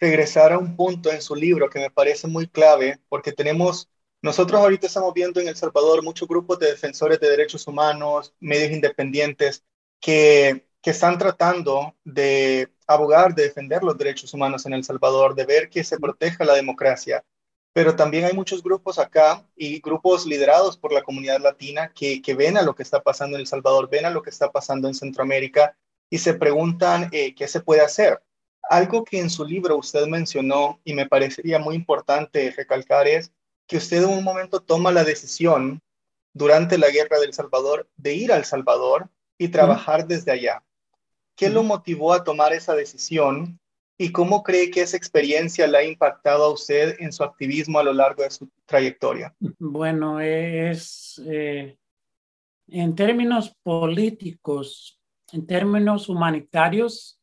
regresar 0.00 0.52
a 0.52 0.58
un 0.58 0.74
punto 0.74 1.12
en 1.12 1.20
su 1.20 1.34
libro 1.34 1.68
que 1.68 1.80
me 1.80 1.90
parece 1.90 2.28
muy 2.28 2.46
clave, 2.46 2.98
porque 3.08 3.32
tenemos 3.32 3.90
nosotros 4.20 4.60
ahorita 4.60 4.86
estamos 4.86 5.14
viendo 5.14 5.40
en 5.40 5.48
El 5.48 5.56
Salvador 5.56 6.02
muchos 6.02 6.26
grupos 6.26 6.58
de 6.58 6.70
defensores 6.70 7.20
de 7.20 7.30
derechos 7.30 7.66
humanos, 7.68 8.34
medios 8.40 8.72
independientes, 8.72 9.64
que, 10.00 10.67
que 10.88 10.92
están 10.92 11.18
tratando 11.18 11.94
de 12.02 12.72
abogar, 12.86 13.34
de 13.34 13.42
defender 13.42 13.84
los 13.84 13.98
derechos 13.98 14.32
humanos 14.32 14.64
en 14.64 14.72
El 14.72 14.84
Salvador, 14.84 15.34
de 15.34 15.44
ver 15.44 15.68
que 15.68 15.84
se 15.84 15.98
proteja 15.98 16.46
la 16.46 16.54
democracia. 16.54 17.22
Pero 17.74 17.94
también 17.94 18.24
hay 18.24 18.32
muchos 18.32 18.62
grupos 18.62 18.98
acá 18.98 19.46
y 19.54 19.80
grupos 19.80 20.24
liderados 20.24 20.78
por 20.78 20.90
la 20.94 21.02
comunidad 21.02 21.40
latina 21.40 21.92
que, 21.94 22.22
que 22.22 22.32
ven 22.32 22.56
a 22.56 22.62
lo 22.62 22.74
que 22.74 22.84
está 22.84 23.02
pasando 23.02 23.36
en 23.36 23.42
El 23.42 23.46
Salvador, 23.46 23.90
ven 23.90 24.06
a 24.06 24.10
lo 24.10 24.22
que 24.22 24.30
está 24.30 24.50
pasando 24.50 24.88
en 24.88 24.94
Centroamérica 24.94 25.76
y 26.08 26.16
se 26.16 26.32
preguntan 26.32 27.10
eh, 27.12 27.34
qué 27.34 27.48
se 27.48 27.60
puede 27.60 27.82
hacer. 27.82 28.22
Algo 28.62 29.04
que 29.04 29.20
en 29.20 29.28
su 29.28 29.44
libro 29.44 29.76
usted 29.76 30.06
mencionó 30.06 30.80
y 30.84 30.94
me 30.94 31.06
parecería 31.06 31.58
muy 31.58 31.74
importante 31.74 32.50
recalcar 32.56 33.06
es 33.06 33.30
que 33.66 33.76
usted 33.76 34.04
en 34.04 34.08
un 34.08 34.24
momento 34.24 34.60
toma 34.60 34.90
la 34.90 35.04
decisión 35.04 35.82
durante 36.32 36.78
la 36.78 36.88
guerra 36.88 37.18
del 37.18 37.34
Salvador 37.34 37.90
de 37.98 38.14
ir 38.14 38.32
al 38.32 38.46
Salvador 38.46 39.10
y 39.36 39.48
trabajar 39.48 40.06
desde 40.06 40.32
allá. 40.32 40.62
¿Qué 41.38 41.48
lo 41.48 41.62
motivó 41.62 42.12
a 42.12 42.24
tomar 42.24 42.52
esa 42.52 42.74
decisión? 42.74 43.60
¿Y 43.96 44.10
cómo 44.10 44.42
cree 44.42 44.72
que 44.72 44.80
esa 44.80 44.96
experiencia 44.96 45.68
le 45.68 45.78
ha 45.78 45.84
impactado 45.84 46.44
a 46.44 46.52
usted 46.52 46.96
en 46.98 47.12
su 47.12 47.22
activismo 47.22 47.78
a 47.78 47.84
lo 47.84 47.92
largo 47.92 48.24
de 48.24 48.30
su 48.30 48.50
trayectoria? 48.66 49.32
Bueno, 49.60 50.18
es 50.18 51.22
eh, 51.24 51.78
en 52.66 52.94
términos 52.96 53.54
políticos, 53.62 55.00
en 55.32 55.46
términos 55.46 56.08
humanitarios, 56.08 57.20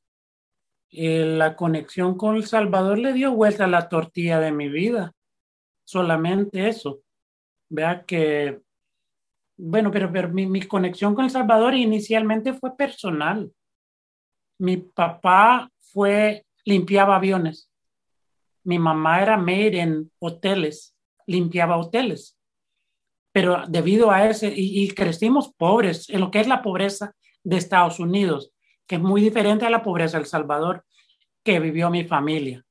eh, 0.92 1.26
la 1.26 1.58
conexión 1.58 2.18
con 2.18 2.38
El 2.38 2.46
Salvador 2.46 2.98
le 2.98 3.12
dio 3.12 3.34
vuelta 3.34 3.66
a 3.66 3.68
la 3.68 3.90
tortilla 3.90 4.40
de 4.40 4.54
mi 4.54 4.70
vida. 4.70 5.12
Solamente 5.84 6.70
eso. 6.70 7.02
Vea 7.68 8.06
que, 8.06 8.62
bueno, 9.58 9.92
pero, 9.92 10.10
mi, 10.30 10.46
mi 10.46 10.62
conexión 10.62 11.16
con 11.16 11.26
El 11.26 11.32
Salvador 11.32 11.76
inicialmente 11.76 12.54
fue 12.54 12.78
personal. 12.78 13.52
Mi 14.58 14.78
papá 14.78 15.70
fue, 15.80 16.46
limpiaba 16.64 17.16
aviones. 17.16 17.70
Mi 18.64 18.80
mamá 18.80 19.22
era 19.22 19.38
maid 19.38 19.76
en 19.76 20.12
hoteles, 20.20 20.96
limpiaba 21.28 21.78
hoteles. 21.78 22.38
Pero 23.32 23.66
debido 23.68 24.12
a 24.12 24.30
ese, 24.30 24.48
y, 24.48 24.84
y 24.84 24.92
crecimos 24.92 25.54
pobres, 25.54 26.10
en 26.10 26.22
lo 26.22 26.32
que 26.32 26.40
es 26.40 26.48
la 26.48 26.62
pobreza 26.62 27.14
de 27.44 27.58
Estados 27.58 28.00
Unidos, 28.00 28.52
que 28.88 28.96
es 28.96 29.02
muy 29.02 29.22
diferente 29.22 29.66
a 29.66 29.70
la 29.70 29.84
pobreza 29.84 30.18
de 30.18 30.24
El 30.24 30.30
Salvador 30.30 30.86
que 31.44 31.60
vivió 31.60 31.90
mi 31.90 32.04
familia. 32.04 32.66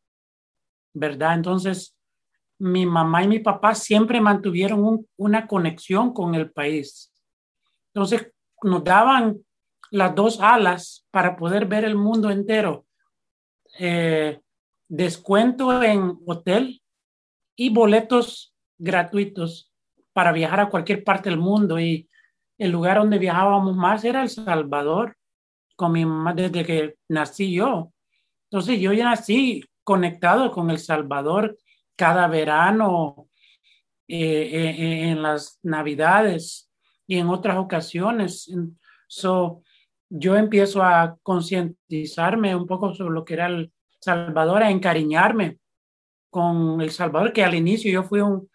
¿Verdad? 0.93 1.35
Entonces, 1.35 1.97
mi 2.59 2.87
mamá 2.87 3.25
y 3.25 3.29
mi 3.29 3.39
papá 3.41 3.75
siempre 3.75 4.21
mantuvieron 4.21 5.07
una 5.17 5.47
conexión 5.47 6.13
con 6.13 6.35
el 6.35 6.51
país. 6.51 7.13
Entonces, 7.93 8.33
nos 8.63 8.83
daban 8.83 9.39
las 9.91 10.15
dos 10.15 10.41
alas 10.41 11.07
para 11.11 11.37
poder 11.37 11.67
ver 11.67 11.85
el 11.85 11.97
mundo 11.97 12.31
entero. 12.31 12.87
Eh, 13.79 14.41
descuento 14.89 15.83
en 15.83 16.19
hotel 16.27 16.83
y 17.57 17.71
boletos 17.71 18.55
gratuitos 18.79 19.73
para 20.13 20.33
viajar 20.33 20.61
a 20.61 20.69
cualquier 20.69 21.05
parte 21.05 21.31
del 21.31 21.39
mundo. 21.39 21.79
Y 21.79 22.09
el 22.59 22.71
lugar 22.71 22.99
donde 22.99 23.19
viajábamos 23.19 23.77
más 23.77 24.05
era 24.05 24.23
El 24.23 24.31
Salvador, 24.31 25.17
con 25.77 25.93
mi 25.93 26.05
mamá 26.05 26.33
desde 26.35 26.65
que 26.65 26.97
nací 27.09 27.53
yo. 27.53 27.93
Entonces 28.51 28.81
yo 28.81 28.93
ya 28.93 29.05
nací 29.05 29.65
conectado 29.83 30.51
con 30.51 30.71
El 30.71 30.79
Salvador 30.79 31.59
cada 31.97 32.29
verano, 32.29 33.29
eh, 34.07 34.51
eh, 34.53 35.09
en 35.09 35.23
las 35.23 35.59
navidades 35.63 36.71
y 37.07 37.19
en 37.19 37.29
otras 37.29 37.57
ocasiones. 37.57 38.51
So, 39.09 39.64
yo 40.17 40.37
empiezo 40.37 40.81
a 40.83 41.17
concientizarme 41.25 42.55
un 42.55 42.69
poco 42.69 42.95
sobre 42.95 43.15
lo 43.15 43.25
que 43.25 43.35
era 43.35 43.47
El 43.47 43.73
Salvador, 43.99 44.63
a 44.63 44.71
encariñarme 44.71 45.59
con 46.31 46.81
El 46.81 46.93
Salvador, 46.93 47.33
que 47.33 47.43
al 47.43 47.55
inicio 47.55 47.91
yo 47.91 48.05
fui 48.05 48.21
un, 48.21 48.49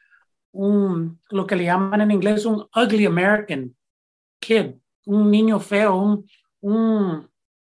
un 0.54 1.20
lo 1.30 1.46
que 1.46 1.58
le 1.58 1.66
llaman 1.66 2.00
en 2.00 2.12
inglés 2.12 2.46
un 2.46 2.66
ugly 2.74 3.06
American 3.06 3.76
kid, 4.40 4.76
un 5.06 5.30
niño 5.30 5.60
feo, 5.60 5.98
un, 5.98 6.30
un, 6.62 7.30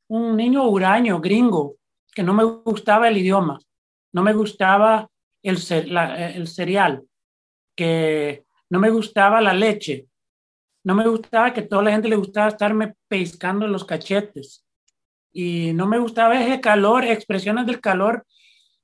un 0.09 0.37
niño 0.37 0.69
huraño, 0.69 1.19
gringo, 1.19 1.77
que 2.13 2.21
no 2.21 2.35
me 2.35 2.43
gustaba 2.43 3.07
el 3.07 3.17
idioma, 3.17 3.59
no 4.13 4.21
me 4.21 4.33
gustaba 4.33 5.09
el, 5.41 5.57
el 5.57 6.47
cereal, 6.47 7.03
que 7.75 8.45
no 8.69 8.79
me 8.79 8.91
gustaba 8.91 9.41
la 9.41 9.55
leche, 9.55 10.05
no 10.83 10.95
me 10.95 11.07
gustaba 11.07 11.53
que 11.53 11.61
toda 11.61 11.83
la 11.83 11.91
gente 11.91 12.09
le 12.09 12.15
gustaba 12.15 12.47
estarme 12.47 12.95
pescando 13.07 13.67
los 13.67 13.85
cachetes. 13.85 14.65
Y 15.31 15.73
no 15.73 15.85
me 15.87 15.99
gustaba 15.99 16.41
ese 16.41 16.59
calor, 16.59 17.05
expresiones 17.05 17.65
del 17.65 17.79
calor 17.79 18.25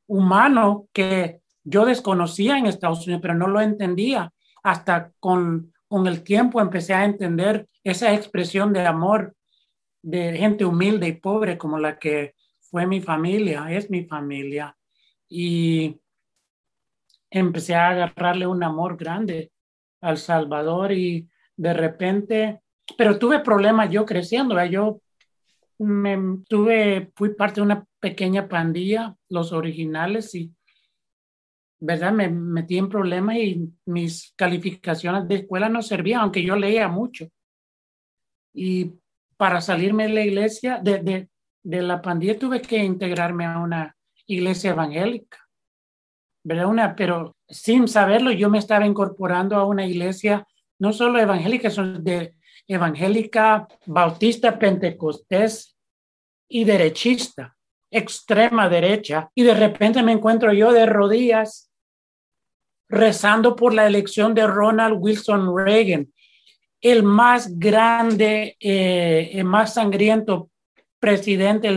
humano 0.05 0.87
que 0.93 1.41
yo 1.63 1.85
desconocía 1.85 2.57
en 2.57 2.67
Estados 2.67 3.05
Unidos, 3.05 3.21
pero 3.21 3.33
no 3.33 3.47
lo 3.47 3.59
entendía. 3.59 4.31
Hasta 4.63 5.11
con, 5.19 5.73
con 5.87 6.07
el 6.07 6.23
tiempo 6.23 6.61
empecé 6.61 6.93
a 6.93 7.05
entender 7.05 7.67
esa 7.83 8.13
expresión 8.13 8.73
de 8.73 8.85
amor 8.85 9.35
de 10.01 10.37
gente 10.37 10.63
humilde 10.63 11.07
y 11.07 11.13
pobre 11.13 11.57
como 11.57 11.77
la 11.79 11.97
que 11.99 12.35
fue 12.59 12.85
mi 12.85 13.01
familia, 13.01 13.67
es 13.69 13.89
mi 13.89 14.05
familia. 14.05 14.77
Y 15.27 15.99
empecé 17.29 17.75
a 17.75 17.89
agarrarle 17.89 18.47
un 18.47 18.63
amor 18.63 18.97
grande 18.97 19.51
al 19.99 20.17
Salvador 20.17 20.91
y 20.91 21.27
de 21.57 21.73
repente, 21.73 22.61
pero 22.97 23.19
tuve 23.19 23.39
problemas 23.39 23.89
yo 23.89 24.05
creciendo, 24.05 24.63
yo 24.65 25.01
me 25.79 26.39
tuve, 26.47 27.11
fui 27.15 27.33
parte 27.35 27.55
de 27.55 27.65
una 27.65 27.85
pequeña 27.99 28.47
pandilla, 28.47 29.15
los 29.29 29.51
originales, 29.51 30.33
y, 30.35 30.53
¿verdad? 31.79 32.13
Me 32.13 32.29
metí 32.29 32.77
en 32.77 32.89
problemas 32.89 33.35
y 33.37 33.69
mis 33.85 34.33
calificaciones 34.35 35.27
de 35.27 35.35
escuela 35.35 35.69
no 35.69 35.81
servían, 35.81 36.21
aunque 36.21 36.43
yo 36.43 36.55
leía 36.55 36.87
mucho. 36.87 37.27
Y 38.53 38.93
para 39.35 39.61
salirme 39.61 40.07
de 40.07 40.13
la 40.13 40.21
iglesia, 40.21 40.79
de, 40.81 40.99
de, 40.99 41.29
de 41.63 41.81
la 41.81 42.01
pandilla, 42.01 42.39
tuve 42.39 42.61
que 42.61 42.77
integrarme 42.77 43.45
a 43.45 43.59
una 43.59 43.95
iglesia 44.25 44.71
evangélica, 44.71 45.37
¿verdad? 46.43 46.67
Una, 46.67 46.95
pero 46.95 47.35
sin 47.47 47.87
saberlo, 47.87 48.31
yo 48.31 48.49
me 48.49 48.57
estaba 48.57 48.85
incorporando 48.85 49.55
a 49.55 49.65
una 49.65 49.85
iglesia 49.85 50.47
no 50.79 50.93
solo 50.93 51.19
evangélica, 51.19 51.69
son 51.69 52.03
de 52.03 52.35
evangélica, 52.67 53.67
bautista, 53.85 54.59
pentecostés 54.59 55.75
y 56.49 56.63
derechista, 56.63 57.55
extrema 57.89 58.69
derecha. 58.69 59.29
Y 59.33 59.43
de 59.43 59.53
repente 59.53 60.03
me 60.03 60.11
encuentro 60.11 60.53
yo 60.53 60.71
de 60.71 60.85
rodillas 60.85 61.71
rezando 62.89 63.55
por 63.55 63.73
la 63.73 63.85
elección 63.85 64.33
de 64.33 64.47
Ronald 64.47 64.97
Wilson 64.99 65.55
Reagan, 65.55 66.11
el 66.81 67.03
más 67.03 67.57
grande, 67.57 68.55
eh, 68.59 69.31
el 69.33 69.43
más 69.45 69.73
sangriento 69.73 70.49
presidente 70.99 71.75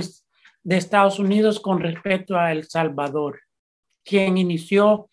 de 0.62 0.76
Estados 0.76 1.18
Unidos 1.18 1.58
con 1.58 1.80
respecto 1.80 2.36
a 2.36 2.52
El 2.52 2.68
Salvador, 2.68 3.40
quien 4.04 4.38
inició 4.38 5.08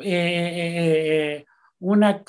eh, 0.00 0.04
eh, 0.04 1.44
una 1.82 2.22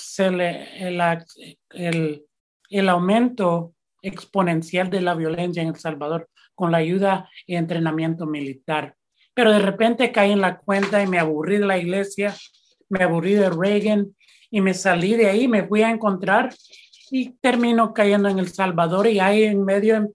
el, 1.69 2.25
el, 2.69 2.89
aumento 2.89 3.75
exponencial 4.01 4.89
de 4.89 5.01
la 5.01 5.13
violencia 5.13 5.61
en 5.61 5.69
El 5.69 5.75
Salvador 5.75 6.27
con 6.55 6.71
la 6.71 6.79
ayuda 6.79 7.29
y 7.45 7.55
entrenamiento 7.55 8.25
militar. 8.25 8.95
Pero 9.35 9.51
de 9.51 9.59
repente 9.59 10.11
caí 10.11 10.31
en 10.31 10.41
la 10.41 10.57
cuenta 10.57 11.03
y 11.03 11.07
me 11.07 11.19
aburrí 11.19 11.57
de 11.57 11.67
la 11.67 11.77
iglesia, 11.77 12.35
me 12.89 13.03
aburrí 13.03 13.35
de 13.35 13.51
Reagan 13.51 14.15
y 14.49 14.61
me 14.61 14.73
salí 14.73 15.15
de 15.15 15.27
ahí, 15.27 15.47
me 15.47 15.67
fui 15.67 15.83
a 15.83 15.91
encontrar 15.91 16.53
y 17.11 17.33
termino 17.33 17.93
cayendo 17.93 18.29
en 18.29 18.39
El 18.39 18.49
Salvador 18.49 19.05
y 19.05 19.19
ahí 19.19 19.43
en 19.43 19.63
medio 19.63 20.11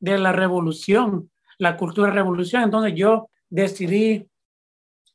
de 0.00 0.18
la 0.18 0.32
revolución, 0.32 1.30
la 1.56 1.76
cultura 1.76 2.10
revolución. 2.10 2.64
Entonces 2.64 2.94
yo 2.96 3.30
decidí 3.48 4.26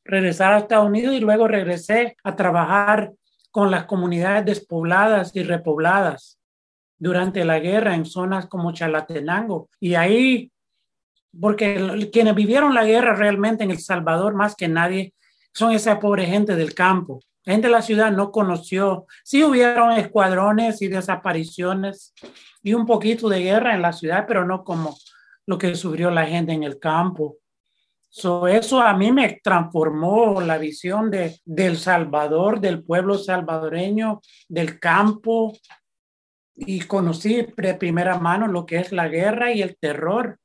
regresar 0.06 0.54
a 0.54 0.60
Estados 0.60 0.88
Unidos 0.88 1.16
y 1.16 1.20
luego 1.20 1.50
regresé 1.50 2.16
a 2.24 2.34
trabajar 2.38 3.12
con 3.58 3.72
las 3.72 3.86
comunidades 3.86 4.46
despobladas 4.46 5.36
y 5.36 5.42
repobladas 5.42 6.38
durante 7.00 7.44
la 7.44 7.58
guerra 7.58 7.96
en 7.96 8.06
zonas 8.06 8.46
como 8.46 8.72
Chalatenango. 8.72 9.68
Y 9.80 9.96
ahí, 9.96 10.52
porque 11.42 12.08
quienes 12.14 12.36
vivieron 12.36 12.76
la 12.76 12.86
guerra 12.86 13.16
realmente 13.16 13.64
en 13.64 13.72
El 13.72 13.80
Salvador 13.80 14.36
más 14.36 14.54
que 14.54 14.68
nadie 14.68 15.16
son 15.56 15.72
esa 15.72 16.00
pobre 16.00 16.28
gente 16.28 16.56
del 16.56 16.76
campo. 16.76 17.20
La 17.46 17.54
gente 17.54 17.66
de 17.66 17.72
la 17.72 17.82
ciudad 17.82 18.12
no 18.12 18.32
conoció, 18.32 19.08
sí 19.24 19.44
hubieron 19.44 19.94
escuadrones 19.94 20.80
y 20.84 20.88
desapariciones 20.88 22.14
y 22.62 22.76
un 22.76 22.86
poquito 22.86 23.28
de 23.28 23.42
guerra 23.42 23.74
en 23.74 23.82
la 23.82 23.92
ciudad, 23.92 24.26
pero 24.28 24.46
no 24.46 24.64
como 24.64 24.96
lo 25.48 25.58
que 25.58 25.74
sufrió 25.74 26.12
la 26.12 26.28
gente 26.28 26.54
en 26.54 26.62
el 26.62 26.78
campo. 26.78 27.38
So, 28.20 28.48
eso 28.48 28.82
a 28.82 28.96
mí 28.96 29.12
me 29.12 29.40
transformó 29.44 30.42
la 30.42 30.58
visión 30.58 31.12
de, 31.12 31.40
del 31.46 31.78
Salvador, 31.78 32.60
del 32.60 32.84
pueblo 32.84 33.16
salvadoreño, 33.16 34.22
del 34.50 34.80
campo, 34.80 35.54
y 36.56 36.80
conocí 36.80 37.46
de 37.56 37.76
primera 37.76 38.18
mano 38.18 38.48
lo 38.48 38.66
que 38.66 38.78
es 38.78 38.92
la 38.92 39.08
guerra 39.08 39.54
y 39.54 39.62
el 39.62 39.78
terror 39.78 40.40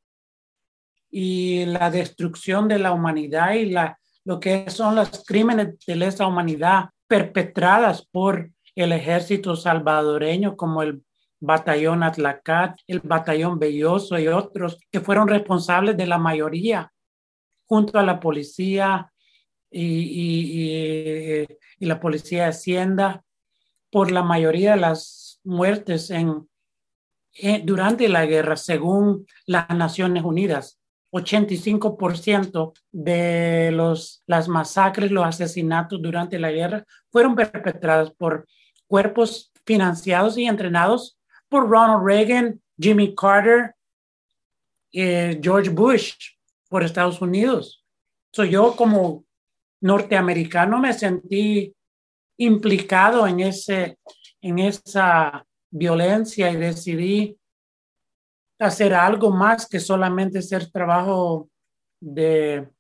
y 1.11 1.64
la 1.64 1.90
destrucción 1.90 2.68
de 2.68 2.78
la 2.78 2.92
humanidad 2.92 3.54
y 3.54 3.70
la, 3.70 3.98
lo 4.26 4.38
que 4.38 4.68
son 4.68 4.94
los 4.94 5.24
crímenes 5.24 5.78
de 5.87 5.96
lesa 5.96 6.26
humanidad 6.26 6.90
perpetradas 7.06 8.06
por 8.06 8.50
el 8.74 8.92
ejército 8.92 9.56
salvadoreño 9.56 10.58
como 10.58 10.82
el 10.82 11.02
batallón 11.40 12.02
Atlacat, 12.02 12.78
el 12.87 13.00
batallón 13.00 13.58
Belloso 13.58 14.18
y 14.18 14.28
otros 14.28 14.78
que 14.90 15.00
fueron 15.00 15.26
responsables 15.26 15.96
de 15.96 16.06
la 16.06 16.18
mayoría 16.18 16.91
junto 17.66 17.98
a 17.98 18.03
la 18.03 18.20
policía 18.20 19.12
y, 19.70 21.46
la 21.79 22.01
policía 22.01 22.44
de 22.44 22.51
Hacienda 22.51 23.25
por 23.90 24.11
la 24.11 24.22
mayoría 24.22 24.72
de 24.72 24.81
las 24.81 25.40
muertes 25.44 26.11
en, 26.11 26.48
durante 27.64 28.09
la 28.09 28.27
guerra, 28.27 28.57
según 28.57 29.27
las 29.46 29.68
Naciones 29.70 30.22
Unidas. 30.25 30.79
85% 31.12 32.72
de 32.90 33.70
los, 33.72 34.22
las 34.27 34.48
masacres, 34.48 35.11
los 35.11 35.27
asesinatos 35.27 36.01
durante 36.01 36.38
la 36.38 36.51
guerra 36.51 36.87
fueron 37.11 37.37
perpetrados 37.37 38.14
por 38.14 38.46
cuerpos 38.87 39.53
financiados 39.66 40.38
y 40.38 40.46
entrenados 40.46 41.18
por 41.51 41.68
Ronald 41.68 42.03
Reagan, 42.03 42.62
Jimmy 42.79 43.14
Carter, 43.14 43.75
eh, 44.92 45.38
George 45.42 45.68
Bush 45.68 46.14
por 46.72 46.82
Estados 46.82 47.20
Unidos. 47.20 47.85
So, 48.32 48.44
yo 48.44 48.74
como 48.76 49.26
norteamericano 49.82 50.78
me 50.78 50.94
sentí 50.94 51.76
implicado 52.38 53.26
en, 53.26 53.40
ese, 53.40 53.98
en 54.40 54.58
esa 54.58 55.46
violencia 55.70 56.50
y 56.50 56.56
decidí 56.56 57.38
hacer 58.58 58.94
algo 58.94 59.30
más 59.30 59.68
que 59.68 59.80
solamente 59.80 60.40
ser 60.40 60.70
trabajo 60.70 61.50
de, 62.00 62.70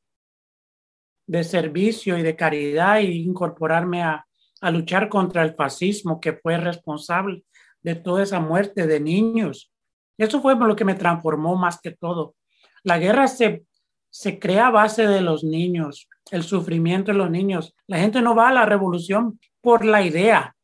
de 1.26 1.44
servicio 1.44 2.16
y 2.16 2.22
de 2.22 2.34
caridad 2.34 2.98
e 2.98 3.04
incorporarme 3.04 4.02
a, 4.02 4.26
a 4.62 4.70
luchar 4.70 5.10
contra 5.10 5.42
el 5.42 5.54
fascismo 5.54 6.18
que 6.18 6.32
fue 6.32 6.56
responsable 6.56 7.44
de 7.82 7.94
toda 7.94 8.22
esa 8.22 8.40
muerte 8.40 8.86
de 8.86 9.00
niños. 9.00 9.70
Eso 10.16 10.40
fue 10.40 10.56
lo 10.56 10.76
que 10.76 10.86
me 10.86 10.94
transformó 10.94 11.56
más 11.56 11.78
que 11.78 11.90
todo. 11.90 12.36
La 12.84 12.98
guerra 12.98 13.28
se, 13.28 13.66
se 14.12 14.38
crea 14.38 14.66
a 14.66 14.70
base 14.70 15.06
de 15.06 15.22
los 15.22 15.42
niños, 15.42 16.06
el 16.30 16.42
sufrimiento 16.42 17.12
de 17.12 17.18
los 17.18 17.30
niños. 17.30 17.74
La 17.86 17.98
gente 17.98 18.20
no 18.20 18.34
va 18.34 18.50
a 18.50 18.52
la 18.52 18.66
revolución 18.66 19.40
por 19.62 19.86
la 19.86 20.02
idea, 20.02 20.54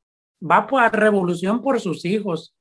va 0.40 0.68
a 0.70 0.82
la 0.82 0.90
revolución 0.90 1.62
por 1.62 1.80
sus 1.80 2.04
hijos, 2.04 2.54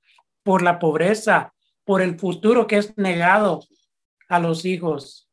por 0.43 0.62
la 0.62 0.80
pobreza, 0.80 1.54
por 1.84 2.02
el 2.02 2.17
futuro 2.17 2.67
que 2.67 2.78
es 2.78 2.97
negado 2.97 3.60
a 4.30 4.39
los 4.39 4.63
hijos. 4.63 5.30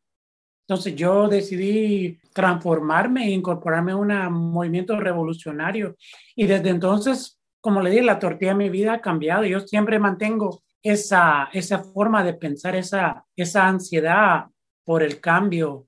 Entonces 0.66 0.96
yo 0.96 1.28
decidí 1.28 2.18
transformarme 2.32 3.28
e 3.28 3.30
incorporarme 3.30 3.92
a 3.92 3.96
un 3.96 4.50
movimiento 4.50 4.98
revolucionario. 4.98 5.94
Y 6.34 6.46
desde 6.46 6.70
entonces, 6.70 7.38
como 7.60 7.80
le 7.80 7.90
dije, 7.90 8.02
la 8.02 8.18
tortilla 8.18 8.52
de 8.52 8.58
mi 8.58 8.70
vida 8.70 8.94
ha 8.94 9.00
cambiado. 9.00 9.44
Yo 9.44 9.60
siempre 9.60 10.00
mantengo 10.00 10.64
esa, 10.82 11.48
esa 11.52 11.78
forma 11.78 12.24
de 12.24 12.34
pensar, 12.34 12.74
esa, 12.74 13.24
esa 13.36 13.68
ansiedad 13.68 14.46
por 14.84 15.02
el 15.02 15.20
cambio, 15.20 15.86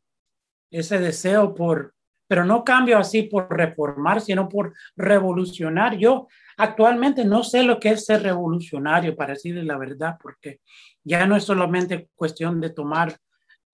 ese 0.71 0.99
deseo 0.99 1.55
por, 1.55 1.95
pero 2.27 2.45
no 2.45 2.65
cambio 2.65 2.99
así 2.99 3.23
por 3.23 3.49
reformar, 3.55 4.21
sino 4.21 4.49
por 4.49 4.75
revolucionar. 4.97 5.97
Yo 5.97 6.29
actualmente 6.57 7.25
no 7.25 7.45
sé 7.45 7.63
lo 7.63 7.79
que 7.79 7.91
es 7.91 8.05
ser 8.05 8.23
revolucionario, 8.23 9.15
para 9.15 9.35
decirle 9.35 9.63
la 9.63 9.79
verdad, 9.79 10.17
porque 10.21 10.61
ya 11.05 11.27
no 11.27 11.37
es 11.37 11.45
solamente 11.45 12.09
cuestión 12.15 12.61
de 12.61 12.71
tomar 12.71 13.17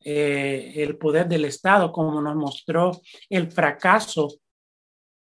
eh, 0.05 0.73
el 0.77 0.99
poder 0.99 1.29
del 1.29 1.45
Estado, 1.45 1.93
como 1.93 2.21
nos 2.21 2.37
mostró 2.37 3.01
el 3.31 3.51
fracaso 3.51 4.29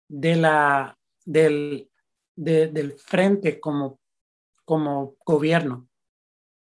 de 0.08 0.36
la, 0.36 0.98
del, 1.24 1.88
del 2.34 2.92
frente 2.94 3.60
como, 3.60 4.00
como 4.64 5.16
gobierno, 5.24 5.88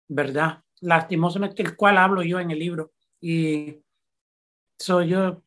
¿verdad? 0.07 0.63
Lastimosamente, 0.81 1.61
el 1.61 1.75
cual 1.75 1.97
hablo 1.97 2.23
yo 2.23 2.39
en 2.39 2.51
el 2.51 2.59
libro. 2.59 2.93
Y 3.21 3.77
soy 4.77 5.09
yo 5.09 5.43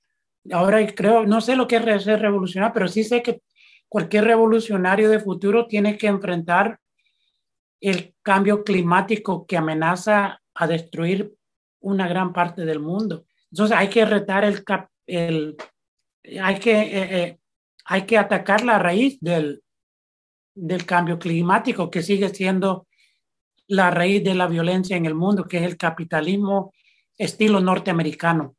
ahora 0.51 0.85
creo, 0.95 1.25
no 1.25 1.41
sé 1.41 1.57
lo 1.57 1.69
que 1.69 1.77
es 1.77 2.03
ser 2.03 2.21
revolucionario, 2.21 2.75
pero 2.75 2.89
sí 2.89 3.05
sé 3.05 3.23
que 3.23 3.43
cualquier 3.89 4.25
revolucionario 4.25 5.09
de 5.11 5.21
futuro 5.21 5.67
tiene 5.67 5.97
que 5.97 6.09
enfrentar 6.09 6.81
el 7.81 8.15
cambio 8.23 8.65
climático 8.65 9.47
que 9.47 9.57
amenaza 9.57 10.41
a 10.55 10.67
destruir 10.67 11.35
una 11.81 12.09
gran 12.09 12.33
parte 12.33 12.65
del 12.65 12.81
mundo. 12.81 13.27
Entonces 13.51 13.77
hay 13.77 13.89
que 13.89 14.05
retar 14.05 14.45
el, 14.45 14.65
el 15.07 15.57
hay 16.41 16.59
que 16.59 16.81
eh, 16.81 17.23
eh, 17.23 17.39
hay 17.85 18.03
que 18.03 18.17
atacar 18.17 18.65
la 18.65 18.79
raíz 18.79 19.19
del, 19.21 19.63
del 20.55 20.87
cambio 20.87 21.19
climático 21.19 21.91
que 21.91 22.03
sigue 22.03 22.29
siendo 22.29 22.87
la 23.67 23.91
raíz 23.91 24.23
de 24.23 24.35
la 24.35 24.47
violencia 24.47 24.97
en 24.97 25.07
el 25.07 25.15
mundo, 25.15 25.45
que 25.45 25.59
es 25.59 25.65
el 25.65 25.77
capitalismo 25.77 26.73
estilo 27.19 27.61
norteamericano. 27.61 28.57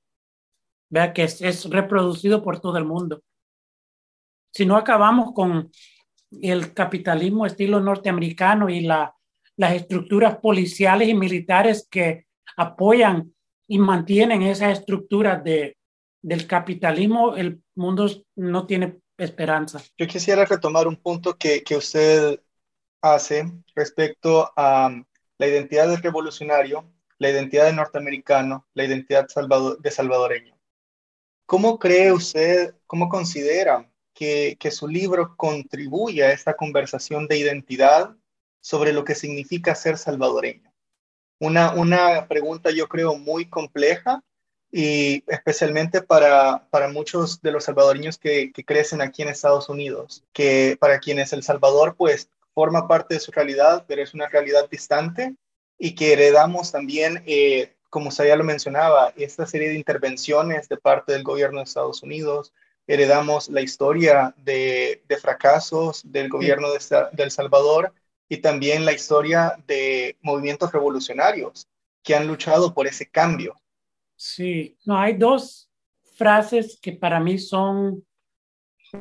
Vea 0.89 1.13
que 1.13 1.24
es, 1.24 1.70
reproducido 1.70 2.44
por 2.44 2.60
todo 2.60 2.78
el 2.78 2.86
mundo. 2.86 3.22
Si 4.52 4.66
no 4.66 4.78
acabamos 4.78 5.34
con 5.34 5.72
el 6.42 6.74
capitalismo 6.74 7.46
estilo 7.46 7.80
norteamericano 7.80 8.70
y 8.70 8.82
la, 8.82 9.16
las 9.58 9.74
estructuras 9.74 10.38
policiales 10.38 11.08
y 11.08 11.13
militares 11.13 11.88
que 11.89 12.26
apoyan 12.58 13.34
y 13.68 13.80
mantienen 13.80 14.44
esas 14.44 14.80
estructuras 14.80 15.44
de, 15.44 15.78
del 16.22 16.46
capitalismo, 16.46 17.36
el 17.36 17.63
mundo 17.76 18.08
no 18.36 18.68
tiene 18.68 19.00
esperanza. 19.18 19.82
Yo 19.98 20.08
quisiera 20.08 20.46
retomar 20.46 20.88
un 20.88 20.98
punto 20.98 21.36
que 21.38 21.63
usted 21.76 22.39
hace 23.04 23.52
respecto 23.76 24.52
a 24.56 24.89
la 25.38 25.48
identidad 25.48 25.89
del 25.89 26.02
revolucionario, 26.02 26.89
la 27.24 27.30
identidad 27.30 27.68
del 27.68 27.78
norteamericano, 27.78 28.68
la 28.74 28.84
identidad 28.84 29.26
de 29.80 29.92
salvadoreño. 29.92 30.60
¿Cómo 31.46 31.80
cree 31.80 32.12
usted, 32.12 32.76
cómo 32.86 33.08
considera 33.08 33.90
que, 34.14 34.58
su 34.72 34.90
libro 34.90 35.36
contribuye 35.38 36.22
a 36.22 36.34
esta 36.34 36.54
conversación 36.56 37.28
de 37.28 37.38
identidad 37.38 38.14
sobre 38.60 38.92
lo 38.92 39.06
que 39.06 39.16
significa 39.16 39.74
ser 39.74 39.98
salvadoreño? 39.98 40.70
Una, 41.40 41.74
una 41.74 42.28
pregunta 42.28 42.72
yo 42.72 42.90
creo 42.90 43.16
muy 43.16 43.50
compleja 43.50 44.22
y 44.70 45.24
especialmente 45.28 46.02
para, 46.02 46.68
para 46.72 46.90
muchos 46.90 47.42
de 47.42 47.52
los 47.52 47.64
salvadoreños 47.64 48.18
que, 48.18 48.52
crecen 48.66 49.02
aquí 49.02 49.22
en 49.22 49.30
Estados 49.30 49.70
Unidos, 49.70 50.26
que 50.34 50.76
para 50.78 51.00
quienes 51.00 51.32
El 51.32 51.44
Salvador 51.44 51.96
pues 51.96 52.30
forma 52.54 52.86
parte 52.86 53.14
de 53.14 53.22
su 53.22 53.32
realidad, 53.32 53.86
pero 53.88 54.04
es 54.04 54.14
una 54.14 54.28
realidad 54.28 54.70
distante 54.70 55.38
y 55.84 55.96
que 55.96 56.13
heredamos 56.13 56.72
también 56.72 57.22
eh, 57.26 57.76
como 57.89 58.10
ya 58.10 58.38
lo 58.38 58.46
mencionaba, 58.46 59.12
esta 59.17 59.46
serie 59.46 59.67
de 59.67 59.76
intervenciones 59.76 60.69
de 60.69 60.78
parte 60.78 61.12
del 61.12 61.24
gobierno 61.24 61.58
de 61.58 61.65
Estados 61.65 62.02
Unidos, 62.02 62.54
heredamos 62.88 63.50
la 63.50 63.60
historia 63.60 64.34
de, 64.38 65.04
fracasos 65.22 66.02
del 66.10 66.30
gobierno 66.30 66.69
de, 66.72 66.80
El 67.17 67.32
Salvador 67.32 67.93
y 68.30 68.38
también 68.38 68.86
la 68.86 68.93
historia 68.93 69.62
de 69.67 70.17
movimientos 70.22 70.72
revolucionarios 70.72 71.67
que 72.02 72.15
han 72.15 72.28
luchado 72.28 72.74
por 72.74 72.88
ese 72.88 73.10
cambio. 73.10 73.60
Sí, 74.15 74.78
no, 74.86 74.98
hay 74.98 75.17
dos 75.17 75.69
frases 76.15 76.80
que 76.82 76.93
para 76.93 77.19
mí 77.19 77.38
son, 77.38 78.06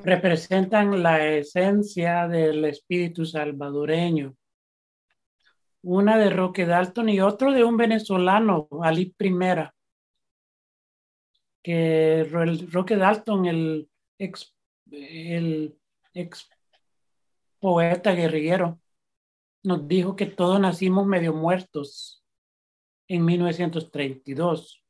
representan 0.03 1.01
la 1.01 1.25
esencia 1.29 2.27
del 2.27 2.65
espíritu 2.65 3.25
salvadoreño 3.25 4.37
una 5.83 6.17
de 6.17 6.31
Roque 6.31 6.65
Dalton 6.65 7.09
y 7.09 7.21
otro 7.21 7.53
de 7.53 7.65
un 7.65 7.77
venezolano, 7.77 8.69
Ali 8.83 9.07
Primera, 9.07 9.75
que 11.63 12.27
Roque 12.71 12.97
Dalton, 12.97 13.47
el 13.47 13.91
ex, 14.19 14.55
el 14.91 15.77
ex 16.15 16.49
poeta 17.61 18.13
guerrillero, 18.13 18.81
nos 19.65 19.87
dijo 19.87 20.17
que 20.17 20.27
todos 20.27 20.59
nacimos 20.59 21.07
medio 21.07 21.35
muertos 21.35 22.25
en 23.09 23.25
1932. 23.25 24.83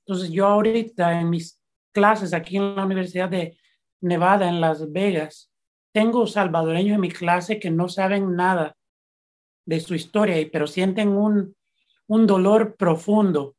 Entonces 0.00 0.30
yo 0.30 0.46
ahorita 0.46 1.20
en 1.20 1.30
mis 1.30 1.60
clases 1.92 2.32
aquí 2.32 2.56
en 2.56 2.76
la 2.76 2.84
Universidad 2.84 3.28
de 3.28 3.58
Nevada, 4.00 4.48
en 4.48 4.60
Las 4.60 4.92
Vegas, 4.92 5.52
tengo 5.92 6.26
salvadoreños 6.26 6.96
en 6.96 7.00
mi 7.00 7.10
clase 7.10 7.58
que 7.58 7.70
no 7.70 7.88
saben 7.88 8.36
nada 8.36 8.76
de 9.66 9.80
su 9.80 9.94
historia, 9.94 10.36
pero 10.50 10.66
sienten 10.66 11.08
un, 11.08 11.54
un 12.06 12.26
dolor 12.26 12.76
profundo 12.76 13.56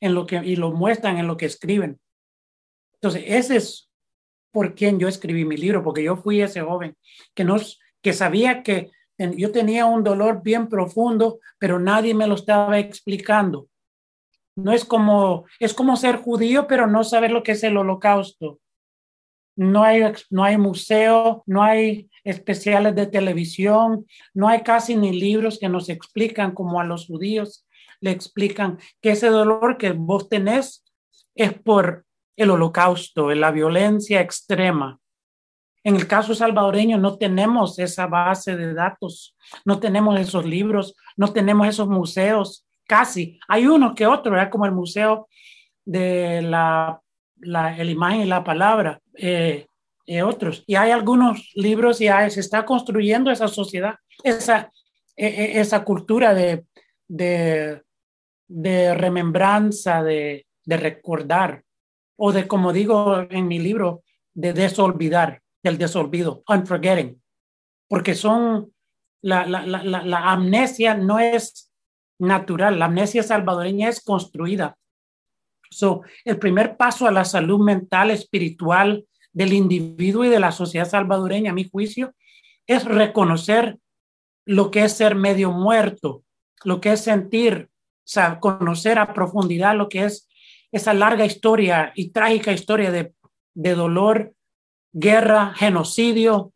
en 0.00 0.14
lo 0.14 0.26
que, 0.26 0.36
y 0.44 0.56
lo 0.56 0.72
muestran 0.72 1.18
en 1.18 1.26
lo 1.26 1.36
que 1.36 1.46
escriben. 1.46 2.00
Entonces, 2.94 3.24
ese 3.26 3.56
es 3.56 3.90
por 4.50 4.74
quien 4.74 4.98
yo 4.98 5.06
escribí 5.06 5.44
mi 5.44 5.56
libro, 5.56 5.84
porque 5.84 6.02
yo 6.02 6.16
fui 6.16 6.40
ese 6.40 6.60
joven 6.62 6.96
que, 7.34 7.44
nos, 7.44 7.78
que 8.02 8.12
sabía 8.12 8.62
que 8.62 8.90
yo 9.36 9.52
tenía 9.52 9.84
un 9.84 10.02
dolor 10.02 10.42
bien 10.42 10.68
profundo, 10.68 11.40
pero 11.58 11.78
nadie 11.78 12.14
me 12.14 12.26
lo 12.26 12.34
estaba 12.34 12.78
explicando. 12.78 13.68
No 14.56 14.72
es 14.72 14.84
como, 14.84 15.44
es 15.58 15.74
como 15.74 15.96
ser 15.96 16.16
judío, 16.16 16.66
pero 16.66 16.86
no 16.86 17.04
saber 17.04 17.30
lo 17.30 17.42
que 17.42 17.52
es 17.52 17.62
el 17.62 17.76
holocausto. 17.76 18.60
No 19.60 19.84
hay, 19.84 20.02
no 20.30 20.44
hay 20.44 20.56
museo, 20.56 21.42
no 21.46 21.62
hay 21.62 22.08
especiales 22.24 22.94
de 22.94 23.06
televisión, 23.06 24.06
no 24.32 24.48
hay 24.48 24.62
casi 24.62 24.96
ni 24.96 25.12
libros 25.12 25.58
que 25.58 25.68
nos 25.68 25.88
explican 25.88 26.52
como 26.52 26.80
a 26.80 26.84
los 26.84 27.06
judíos 27.06 27.66
le 28.00 28.10
explican 28.10 28.78
que 29.00 29.10
ese 29.10 29.28
dolor 29.28 29.76
que 29.76 29.92
vos 29.92 30.28
tenés 30.28 30.84
es 31.34 31.52
por 31.52 32.04
el 32.36 32.50
holocausto, 32.50 33.32
la 33.34 33.50
violencia 33.50 34.20
extrema. 34.20 34.98
En 35.84 35.96
el 35.96 36.06
caso 36.06 36.34
salvadoreño 36.34 36.98
no 36.98 37.16
tenemos 37.16 37.78
esa 37.78 38.06
base 38.06 38.56
de 38.56 38.74
datos, 38.74 39.36
no 39.64 39.78
tenemos 39.78 40.18
esos 40.18 40.44
libros, 40.44 40.94
no 41.16 41.32
tenemos 41.32 41.68
esos 41.68 41.88
museos, 41.88 42.66
casi. 42.86 43.38
Hay 43.48 43.66
uno 43.66 43.94
que 43.94 44.06
otro, 44.06 44.34
como 44.50 44.66
el 44.66 44.72
Museo 44.72 45.28
de 45.84 46.42
la, 46.42 47.00
la 47.40 47.82
imagen 47.84 48.22
y 48.22 48.26
la 48.26 48.44
palabra, 48.44 49.00
eh, 49.14 49.66
eh, 50.06 50.22
otros. 50.22 50.64
Y 50.66 50.74
hay 50.74 50.90
algunos 50.90 51.52
libros 51.54 52.00
y 52.00 52.06
se 52.06 52.40
está 52.40 52.64
construyendo 52.64 53.30
esa 53.30 53.48
sociedad, 53.48 53.94
esa, 54.24 54.70
e, 55.16 55.26
e, 55.26 55.60
esa 55.60 55.84
cultura 55.84 56.34
de, 56.34 56.64
de, 57.06 57.82
de 58.48 58.94
remembranza, 58.94 60.02
de, 60.02 60.46
de 60.64 60.76
recordar, 60.76 61.62
o 62.16 62.32
de, 62.32 62.46
como 62.46 62.72
digo 62.72 63.26
en 63.30 63.46
mi 63.46 63.58
libro, 63.58 64.02
de 64.34 64.52
desolvidar, 64.52 65.42
del 65.62 65.78
desolvido, 65.78 66.42
unforgetting, 66.48 67.22
porque 67.88 68.14
son, 68.14 68.72
la, 69.22 69.46
la, 69.46 69.66
la, 69.66 69.82
la 69.82 70.32
amnesia 70.32 70.94
no 70.94 71.18
es 71.18 71.70
natural, 72.18 72.78
la 72.78 72.86
amnesia 72.86 73.22
salvadoreña 73.22 73.88
es 73.88 74.02
construida. 74.02 74.76
So, 75.70 76.02
el 76.24 76.38
primer 76.38 76.76
paso 76.76 77.06
a 77.06 77.12
la 77.12 77.24
salud 77.24 77.60
mental, 77.60 78.10
espiritual 78.10 79.06
del 79.32 79.52
individuo 79.52 80.24
y 80.24 80.28
de 80.28 80.40
la 80.40 80.52
sociedad 80.52 80.88
salvadoreña, 80.88 81.52
a 81.52 81.54
mi 81.54 81.68
juicio, 81.68 82.12
es 82.66 82.84
reconocer 82.84 83.78
lo 84.44 84.70
que 84.70 84.84
es 84.84 84.92
ser 84.92 85.14
medio 85.14 85.52
muerto, 85.52 86.24
lo 86.64 86.80
que 86.80 86.92
es 86.92 87.02
sentir, 87.02 87.70
conocer 88.40 88.98
a 88.98 89.12
profundidad 89.14 89.76
lo 89.76 89.88
que 89.88 90.04
es 90.04 90.28
esa 90.72 90.94
larga 90.94 91.24
historia 91.24 91.92
y 91.94 92.10
trágica 92.10 92.52
historia 92.52 92.90
de, 92.90 93.14
de 93.54 93.74
dolor, 93.74 94.34
guerra, 94.92 95.54
genocidio 95.54 96.52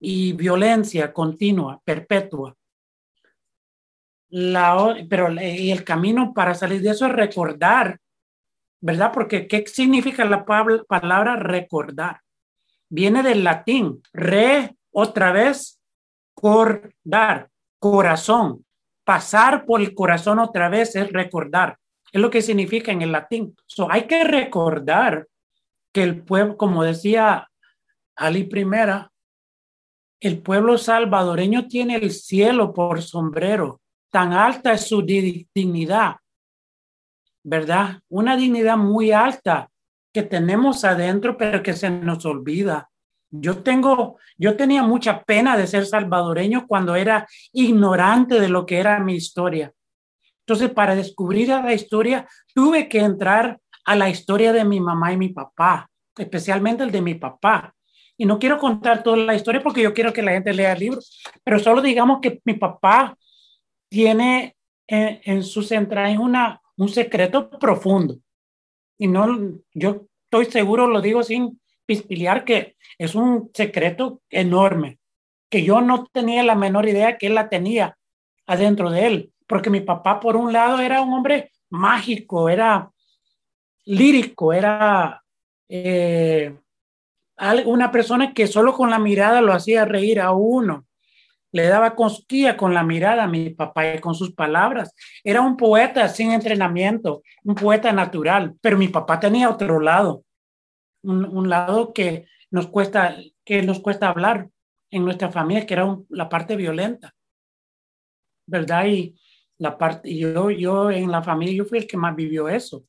y 0.00 0.32
violencia 0.32 1.12
continua, 1.12 1.80
perpetua. 1.84 2.54
La, 4.28 4.96
pero 5.08 5.32
y 5.32 5.70
el 5.70 5.84
camino 5.84 6.34
para 6.34 6.54
salir 6.54 6.82
de 6.82 6.90
eso 6.90 7.06
es 7.06 7.12
recordar, 7.12 7.98
¿verdad? 8.80 9.12
Porque 9.12 9.46
¿qué 9.46 9.64
significa 9.66 10.24
la 10.24 10.44
palabra 10.44 11.36
recordar? 11.36 12.20
Viene 12.88 13.22
del 13.22 13.42
latín, 13.42 14.02
re, 14.12 14.76
otra 14.92 15.32
vez, 15.32 15.80
cordar, 16.34 17.50
corazón. 17.78 18.64
Pasar 19.04 19.64
por 19.64 19.80
el 19.80 19.94
corazón 19.94 20.38
otra 20.38 20.68
vez 20.68 20.96
es 20.96 21.12
recordar. 21.12 21.78
Es 22.12 22.20
lo 22.20 22.30
que 22.30 22.42
significa 22.42 22.92
en 22.92 23.02
el 23.02 23.12
latín. 23.12 23.56
So, 23.66 23.90
hay 23.90 24.06
que 24.06 24.24
recordar 24.24 25.26
que 25.92 26.02
el 26.02 26.22
pueblo, 26.22 26.56
como 26.56 26.84
decía 26.84 27.48
Ali 28.16 28.44
Primera, 28.44 29.10
el 30.20 30.40
pueblo 30.42 30.78
salvadoreño 30.78 31.68
tiene 31.68 31.96
el 31.96 32.10
cielo 32.10 32.72
por 32.72 33.02
sombrero. 33.02 33.80
Tan 34.10 34.32
alta 34.32 34.72
es 34.72 34.88
su 34.88 35.02
dignidad, 35.02 36.16
¿verdad? 37.46 38.00
Una 38.08 38.36
dignidad 38.36 38.76
muy 38.76 39.12
alta 39.12 39.70
que 40.12 40.24
tenemos 40.24 40.84
adentro, 40.84 41.36
pero 41.36 41.62
que 41.62 41.74
se 41.74 41.88
nos 41.88 42.26
olvida. 42.26 42.90
Yo 43.30 43.62
tengo, 43.62 44.18
yo 44.36 44.56
tenía 44.56 44.82
mucha 44.82 45.22
pena 45.22 45.56
de 45.56 45.68
ser 45.68 45.86
salvadoreño 45.86 46.66
cuando 46.66 46.96
era 46.96 47.24
ignorante 47.52 48.40
de 48.40 48.48
lo 48.48 48.66
que 48.66 48.78
era 48.78 48.98
mi 48.98 49.14
historia. 49.14 49.72
Entonces, 50.40 50.70
para 50.70 50.96
descubrir 50.96 51.48
la 51.48 51.72
historia, 51.72 52.26
tuve 52.52 52.88
que 52.88 52.98
entrar 52.98 53.60
a 53.84 53.94
la 53.94 54.10
historia 54.10 54.52
de 54.52 54.64
mi 54.64 54.80
mamá 54.80 55.12
y 55.12 55.16
mi 55.16 55.28
papá, 55.28 55.88
especialmente 56.18 56.82
el 56.82 56.90
de 56.90 57.00
mi 57.00 57.14
papá. 57.14 57.72
Y 58.16 58.26
no 58.26 58.40
quiero 58.40 58.58
contar 58.58 59.04
toda 59.04 59.18
la 59.18 59.36
historia 59.36 59.62
porque 59.62 59.82
yo 59.82 59.94
quiero 59.94 60.12
que 60.12 60.22
la 60.22 60.32
gente 60.32 60.52
lea 60.52 60.72
el 60.72 60.80
libro, 60.80 60.98
pero 61.44 61.60
solo 61.60 61.80
digamos 61.80 62.18
que 62.20 62.40
mi 62.44 62.54
papá 62.54 63.16
tiene 63.88 64.56
en, 64.88 65.20
en 65.22 65.42
sus 65.44 65.70
entrañas 65.70 66.18
una, 66.18 66.60
un 66.76 66.88
secreto 66.88 67.50
profundo. 67.50 68.18
Y 68.98 69.08
no, 69.08 69.58
yo 69.74 70.06
estoy 70.24 70.46
seguro, 70.46 70.86
lo 70.86 71.00
digo 71.00 71.22
sin 71.22 71.60
pispilear, 71.84 72.44
que 72.44 72.76
es 72.98 73.14
un 73.14 73.50
secreto 73.54 74.22
enorme, 74.30 74.98
que 75.50 75.62
yo 75.62 75.80
no 75.80 76.06
tenía 76.06 76.42
la 76.42 76.54
menor 76.54 76.88
idea 76.88 77.18
que 77.18 77.28
él 77.28 77.34
la 77.34 77.48
tenía 77.48 77.96
adentro 78.46 78.90
de 78.90 79.06
él 79.06 79.32
porque 79.46 79.70
mi 79.70 79.80
papá 79.80 80.20
por 80.20 80.36
un 80.36 80.52
lado 80.52 80.80
era 80.80 81.02
un 81.02 81.12
hombre 81.12 81.52
mágico, 81.70 82.48
era 82.48 82.90
lírico, 83.84 84.52
era 84.52 85.22
eh, 85.68 86.56
una 87.64 87.90
persona 87.90 88.32
que 88.32 88.46
solo 88.46 88.72
con 88.72 88.90
la 88.90 88.98
mirada 88.98 89.40
lo 89.40 89.52
hacía 89.52 89.84
reír 89.84 90.20
a 90.20 90.32
uno. 90.32 90.85
Le 91.56 91.68
daba 91.68 91.94
cosquilla 91.94 92.54
con 92.54 92.74
la 92.74 92.82
mirada 92.82 93.24
a 93.24 93.28
mi 93.28 93.48
papá 93.48 93.94
y 93.94 93.98
con 93.98 94.14
sus 94.14 94.34
palabras. 94.34 94.94
Era 95.24 95.40
un 95.40 95.56
poeta 95.56 96.06
sin 96.08 96.32
entrenamiento, 96.32 97.22
un 97.44 97.54
poeta 97.54 97.92
natural, 97.92 98.54
pero 98.60 98.76
mi 98.76 98.88
papá 98.88 99.18
tenía 99.18 99.48
otro 99.48 99.80
lado, 99.80 100.22
un, 101.02 101.48
lado 101.48 101.94
que 101.94 102.26
nos 102.50 102.66
cuesta, 102.66 103.16
que 103.42 103.62
nos 103.62 103.80
cuesta 103.80 104.10
hablar 104.10 104.50
en 104.90 105.04
nuestra 105.04 105.30
familia, 105.30 105.64
que 105.64 105.72
era 105.72 105.96
la 106.10 106.28
parte 106.28 106.56
violenta, 106.56 107.14
¿verdad? 108.46 108.86
Y, 108.86 109.16
la 109.58 109.78
parte, 109.78 110.14
yo, 110.14 110.50
yo 110.50 110.90
en 110.90 111.10
la 111.10 111.22
familia, 111.22 111.54
yo 111.54 111.64
fui 111.64 111.78
el 111.78 111.86
que 111.86 111.96
más 111.96 112.14
vivió 112.14 112.48
eso, 112.50 112.84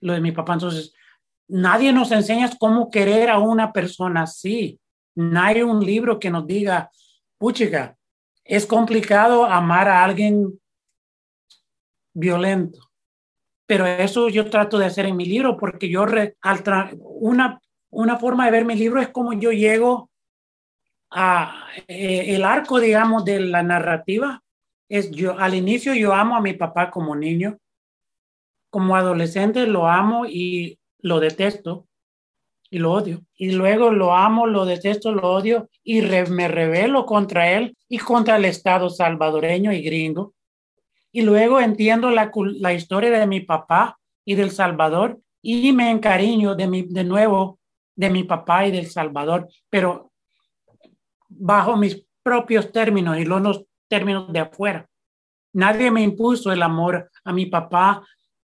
lo 0.00 0.12
de 0.12 0.20
mi 0.20 0.32
papá. 0.32 0.52
Entonces, 0.52 0.92
nadie 1.48 1.92
nos 1.92 2.12
enseña 2.12 2.50
cómo 2.58 2.90
querer 2.90 3.30
a 3.30 3.38
una 3.38 3.72
persona 3.72 4.24
así. 4.24 4.78
No 5.14 5.40
hay 5.40 5.62
un 5.62 5.84
libro 5.84 6.18
que 6.18 6.30
nos 6.30 6.46
diga, 6.46 6.90
puchica, 7.38 7.96
es 8.44 8.66
complicado 8.66 9.44
amar 9.44 9.88
a 9.88 10.04
alguien 10.04 10.60
violento. 12.14 12.80
Pero 13.66 13.86
eso 13.86 14.28
yo 14.28 14.48
trato 14.48 14.78
de 14.78 14.86
hacer 14.86 15.06
en 15.06 15.16
mi 15.16 15.26
libro 15.26 15.56
porque 15.56 15.88
yo, 15.88 16.06
re, 16.06 16.36
una, 17.00 17.60
una 17.90 18.16
forma 18.18 18.46
de 18.46 18.50
ver 18.50 18.64
mi 18.64 18.74
libro 18.74 19.00
es 19.00 19.08
como 19.08 19.32
yo 19.34 19.52
llego 19.52 20.10
a 21.10 21.66
eh, 21.86 22.34
el 22.34 22.44
arco, 22.44 22.80
digamos, 22.80 23.24
de 23.24 23.40
la 23.40 23.62
narrativa 23.62 24.42
es 24.88 25.10
yo, 25.10 25.38
al 25.38 25.54
inicio 25.54 25.94
yo 25.94 26.14
amo 26.14 26.36
a 26.36 26.40
mi 26.40 26.54
papá 26.54 26.90
como 26.90 27.14
niño, 27.14 27.58
como 28.70 28.96
adolescente 28.96 29.66
lo 29.66 29.86
amo 29.88 30.26
y 30.26 30.78
lo 30.98 31.20
detesto 31.20 31.87
y 32.70 32.78
lo 32.78 32.92
odio. 32.92 33.22
Y 33.36 33.52
luego 33.52 33.90
lo 33.90 34.14
amo, 34.14 34.46
lo 34.46 34.64
detesto, 34.64 35.12
lo 35.12 35.30
odio 35.30 35.68
y 35.82 36.02
me 36.02 36.48
rebelo 36.48 37.06
contra 37.06 37.50
él 37.50 37.76
y 37.88 37.98
contra 37.98 38.36
el 38.36 38.44
Estado 38.44 38.90
salvadoreño 38.90 39.72
y 39.72 39.82
gringo. 39.82 40.34
Y 41.12 41.22
luego 41.22 41.60
entiendo 41.60 42.10
la, 42.10 42.30
la 42.34 42.74
historia 42.74 43.10
de 43.10 43.26
mi 43.26 43.40
papá 43.40 43.98
y 44.24 44.34
del 44.34 44.50
Salvador 44.50 45.18
y 45.40 45.72
me 45.72 45.90
encariño 45.90 46.54
de, 46.54 46.66
mi, 46.66 46.82
de 46.82 47.04
nuevo 47.04 47.58
de 47.96 48.10
mi 48.10 48.24
papá 48.24 48.66
y 48.66 48.70
del 48.70 48.86
Salvador, 48.86 49.48
pero 49.68 50.12
bajo 51.28 51.76
mis 51.76 52.04
propios 52.22 52.70
términos 52.70 53.18
y 53.18 53.24
los 53.24 53.64
términos 53.88 54.32
de 54.32 54.40
afuera. 54.40 54.88
Nadie 55.52 55.90
me 55.90 56.02
impuso 56.02 56.52
el 56.52 56.62
amor 56.62 57.10
a 57.24 57.32
mi 57.32 57.46
papá, 57.46 58.04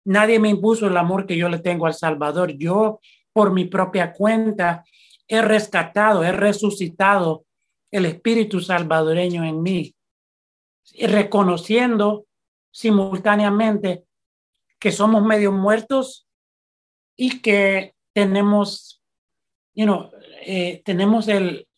nadie 0.04 0.38
me 0.38 0.48
impuso 0.48 0.86
el 0.86 0.96
amor 0.96 1.26
que 1.26 1.36
yo 1.36 1.48
le 1.48 1.58
tengo 1.58 1.86
al 1.86 1.94
Salvador. 1.94 2.52
Yo, 2.56 3.00
por 3.36 3.52
mi 3.52 3.66
propia 3.66 4.14
cuenta, 4.14 4.82
he 5.28 5.42
rescatado, 5.42 6.24
he 6.24 6.32
resucitado 6.32 7.44
el 7.90 8.06
espíritu 8.06 8.62
salvadoreño 8.62 9.44
en 9.44 9.60
mí, 9.60 9.94
reconociendo 10.98 12.24
simultáneamente 12.70 14.04
que 14.78 14.90
somos 14.90 15.22
medio 15.22 15.52
muertos 15.52 16.26
y 17.14 17.42
que 17.42 17.94
tenemos, 18.14 19.02
you 19.74 19.84
eh, 20.46 20.80
tenemos 20.82 21.28
el, 21.28 21.68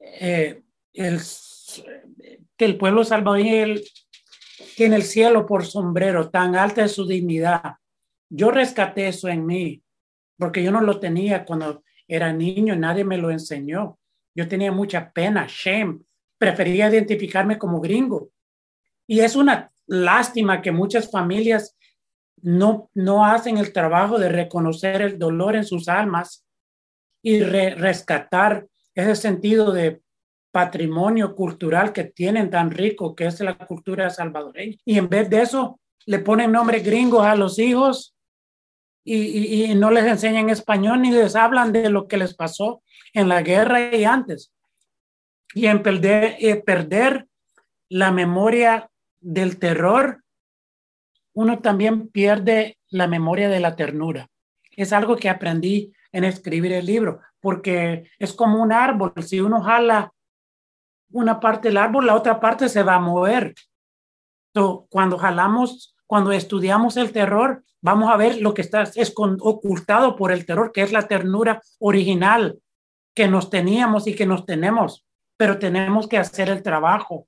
eh, 0.00 0.60
el 0.92 1.20
el 2.58 2.76
pueblo 2.76 3.04
salvadoreño 3.04 3.80
tiene 4.76 4.96
el 4.96 5.04
cielo 5.04 5.46
por 5.46 5.64
sombrero, 5.64 6.30
tan 6.30 6.56
alta 6.56 6.84
es 6.84 6.96
su 6.96 7.06
dignidad. 7.06 7.74
Yo 8.28 8.50
rescaté 8.50 9.06
eso 9.06 9.28
en 9.28 9.46
mí, 9.46 9.84
porque 10.38 10.62
yo 10.62 10.70
no 10.70 10.80
lo 10.80 11.00
tenía 11.00 11.44
cuando 11.44 11.82
era 12.06 12.32
niño, 12.32 12.76
nadie 12.76 13.04
me 13.04 13.18
lo 13.18 13.30
enseñó. 13.30 13.98
Yo 14.34 14.48
tenía 14.48 14.72
mucha 14.72 15.12
pena, 15.12 15.46
shame, 15.48 16.00
prefería 16.38 16.88
identificarme 16.88 17.58
como 17.58 17.80
gringo. 17.80 18.30
Y 19.06 19.20
es 19.20 19.36
una 19.36 19.70
lástima 19.86 20.62
que 20.62 20.70
muchas 20.70 21.10
familias 21.10 21.76
no, 22.40 22.90
no 22.94 23.24
hacen 23.24 23.58
el 23.58 23.72
trabajo 23.72 24.18
de 24.18 24.28
reconocer 24.28 25.02
el 25.02 25.18
dolor 25.18 25.56
en 25.56 25.64
sus 25.64 25.88
almas 25.88 26.46
y 27.22 27.40
rescatar 27.40 28.66
ese 28.94 29.16
sentido 29.16 29.72
de 29.72 30.00
patrimonio 30.52 31.34
cultural 31.34 31.92
que 31.92 32.04
tienen 32.04 32.50
tan 32.50 32.70
rico, 32.70 33.14
que 33.14 33.26
es 33.26 33.40
la 33.40 33.56
cultura 33.58 34.08
salvadoreña. 34.10 34.76
Y 34.84 34.98
en 34.98 35.08
vez 35.08 35.28
de 35.28 35.42
eso, 35.42 35.80
le 36.06 36.20
ponen 36.20 36.52
nombres 36.52 36.84
gringos 36.84 37.24
a 37.24 37.36
los 37.36 37.58
hijos 37.58 38.14
y, 39.04 39.74
no 39.74 39.90
les 39.90 40.04
enseñan 40.04 40.50
español 40.50 41.02
ni 41.02 41.10
les 41.10 41.34
hablan 41.34 41.72
de 41.72 41.88
lo 41.88 42.08
que 42.08 42.18
les 42.18 42.34
pasó 42.34 42.82
en 43.12 43.28
la 43.28 43.42
guerra 43.42 43.94
y 43.94 44.04
antes. 44.04 44.52
Y 45.54 45.66
en 45.66 45.82
perder, 45.82 46.36
eh, 46.40 46.56
perder 46.56 47.26
la 47.88 48.12
memoria 48.12 48.90
del 49.20 49.58
terror, 49.58 50.22
uno 51.32 51.60
también 51.60 52.08
pierde 52.08 52.78
la 52.90 53.06
memoria 53.06 53.48
de 53.48 53.60
la 53.60 53.76
ternura. 53.76 54.28
Es 54.76 54.92
algo 54.92 55.16
que 55.16 55.28
aprendí 55.28 55.92
en 56.12 56.24
escribir 56.24 56.72
el 56.72 56.86
libro, 56.86 57.20
porque 57.40 58.10
es 58.18 58.32
como 58.32 58.62
un 58.62 58.72
árbol. 58.72 59.12
Si 59.22 59.40
uno 59.40 59.62
jala 59.62 60.12
una 61.10 61.40
parte 61.40 61.68
del 61.68 61.78
árbol, 61.78 62.06
la 62.06 62.14
otra 62.14 62.40
parte 62.40 62.68
se 62.68 62.82
va 62.82 62.96
a 62.96 63.00
mover. 63.00 63.54
cuando 64.88 65.16
jalamos, 65.18 65.94
cuando 66.06 66.32
estudiamos 66.32 66.96
el 66.96 67.12
terror, 67.12 67.62
vamos 67.80 68.10
a 68.10 68.16
ver 68.16 68.40
lo 68.40 68.54
que 68.54 68.62
está 68.62 68.82
es 68.82 69.12
ocultado 69.16 70.16
por 70.16 70.32
el 70.32 70.46
terror, 70.46 70.72
que 70.72 70.82
es 70.82 70.92
la 70.92 71.08
ternura 71.08 71.62
original 71.78 72.58
que 73.14 73.28
nos 73.28 73.50
teníamos 73.50 74.06
y 74.06 74.14
que 74.14 74.26
nos 74.26 74.46
tenemos, 74.46 75.06
pero 75.36 75.58
tenemos 75.58 76.06
que 76.08 76.18
hacer 76.18 76.48
el 76.48 76.62
trabajo 76.62 77.26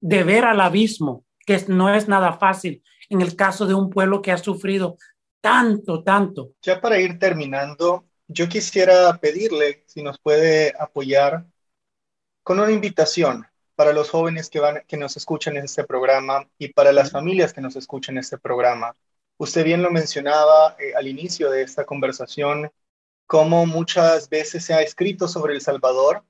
de 0.00 0.22
ver 0.22 0.44
al 0.44 0.60
abismo, 0.60 1.24
que 1.44 1.62
no 1.68 1.92
es 1.92 2.08
nada 2.08 2.32
fácil 2.34 2.82
en 3.08 3.20
el 3.20 3.36
caso 3.36 3.66
de 3.66 3.74
un 3.74 3.90
pueblo 3.90 4.22
que 4.22 4.32
ha 4.32 4.38
sufrido 4.38 4.96
tanto, 5.40 6.02
tanto. 6.02 6.52
Ya 6.62 6.80
para 6.80 7.00
ir 7.00 7.18
terminando, 7.18 8.06
yo 8.26 8.48
quisiera 8.48 9.16
pedirle 9.18 9.84
si 9.86 10.02
nos 10.02 10.18
puede 10.18 10.74
apoyar 10.78 11.46
con 12.42 12.60
una 12.60 12.70
invitación 12.70 13.46
para 13.74 13.92
los 13.92 14.10
jóvenes 14.10 14.50
que, 14.50 14.60
van, 14.60 14.82
que 14.86 14.96
nos 14.96 15.16
escuchan 15.16 15.56
en 15.56 15.64
este 15.64 15.84
programa 15.84 16.48
y 16.58 16.72
para 16.72 16.92
las 16.92 17.10
familias 17.10 17.52
que 17.52 17.60
nos 17.60 17.76
escuchan 17.76 18.16
en 18.16 18.20
este 18.20 18.38
programa. 18.38 18.96
Usted 19.38 19.64
bien 19.64 19.82
lo 19.82 19.90
mencionaba 19.90 20.76
eh, 20.78 20.92
al 20.96 21.06
inicio 21.06 21.50
de 21.50 21.62
esta 21.62 21.84
conversación, 21.84 22.70
cómo 23.26 23.66
muchas 23.66 24.28
veces 24.28 24.64
se 24.64 24.74
ha 24.74 24.82
escrito 24.82 25.28
sobre 25.28 25.54
El 25.54 25.60
Salvador, 25.60 26.24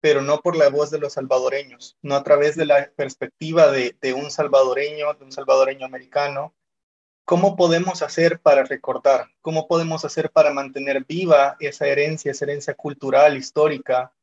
pero 0.00 0.22
no 0.22 0.40
por 0.40 0.56
la 0.56 0.68
voz 0.70 0.90
de 0.90 0.98
los 0.98 1.14
salvadoreños, 1.14 1.98
no 2.02 2.14
a 2.14 2.22
través 2.22 2.54
de 2.54 2.66
la 2.66 2.90
perspectiva 2.94 3.70
de, 3.72 3.96
de 4.00 4.12
un 4.12 4.30
salvadoreño, 4.30 5.12
de 5.14 5.24
un 5.24 5.32
salvadoreño 5.32 5.84
americano. 5.84 6.54
¿Cómo 7.24 7.56
podemos 7.56 8.02
hacer 8.02 8.40
para 8.40 8.62
recordar? 8.62 9.26
¿Cómo 9.42 9.66
podemos 9.66 10.04
hacer 10.04 10.30
para 10.30 10.52
mantener 10.52 11.04
viva 11.04 11.56
esa 11.60 11.86
herencia, 11.86 12.30
esa 12.30 12.44
herencia 12.44 12.74
cultural, 12.74 13.36
histórica? 13.36 14.14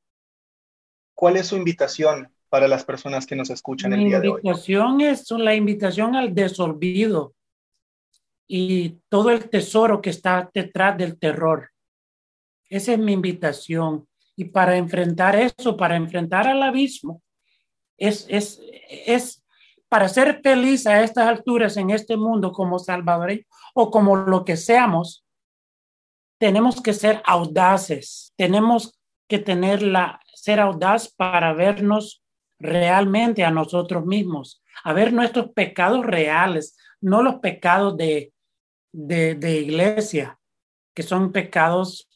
¿Cuál 1.14 1.36
es 1.38 1.48
su 1.48 1.58
invitación 1.58 2.32
para 2.50 2.68
las 2.68 2.84
personas 2.84 3.26
que 3.26 3.36
nos 3.36 3.50
escuchan 3.50 3.94
el 3.94 4.06
día 4.06 4.20
de 4.20 4.30
hoy? 4.30 4.42
Invitación 4.42 5.02
es 5.02 5.30
la 5.32 5.54
invitación 5.54 6.16
al 6.16 6.34
desolvido, 6.34 7.35
y 8.48 9.00
todo 9.10 9.32
el 9.32 9.50
tesoro 9.50 10.02
que 10.02 10.10
está 10.10 10.50
detrás 10.54 10.98
del 10.98 11.18
terror. 11.18 11.72
Esa 12.70 12.94
es 12.94 13.00
mi 13.00 13.14
invitación. 13.14 14.08
Y 14.36 14.46
para 14.46 14.76
enfrentar 14.76 15.36
eso, 15.36 15.78
para 15.78 15.96
enfrentar 15.96 16.48
al 16.48 16.62
abismo, 16.62 17.22
es, 17.98 18.26
es, 18.30 18.62
es 18.90 19.44
para 19.88 20.10
ser 20.10 20.42
feliz 20.44 20.86
a 20.88 21.02
estas 21.02 21.28
alturas 21.28 21.78
en 21.78 21.90
este 21.90 22.18
mundo 22.18 22.52
como 22.52 22.80
salvadoreño 22.80 23.44
o 23.74 23.90
como 23.92 24.16
lo 24.16 24.44
que 24.44 24.58
seamos, 24.58 25.26
tenemos 26.38 26.82
que 26.82 26.94
ser 26.94 27.22
audaces, 27.26 28.34
tenemos 28.36 29.00
que 29.30 29.40
tener 29.40 29.82
la, 29.82 30.20
ser 30.34 30.60
audaz 30.60 31.08
para 31.08 31.54
vernos 31.54 32.24
realmente 32.60 33.44
a 33.44 33.52
nosotros 33.52 34.06
mismos, 34.06 34.62
a 34.84 34.94
ver 34.94 35.14
nuestros 35.14 35.52
pecados 35.52 36.06
reales, 36.06 36.78
no 37.00 37.24
los 37.24 37.36
pecados 37.36 37.96
de, 37.98 38.34
de, 38.96 39.60
iglesia, 39.60 40.40
que 40.96 41.04
son 41.04 41.32
pecados 41.32 42.08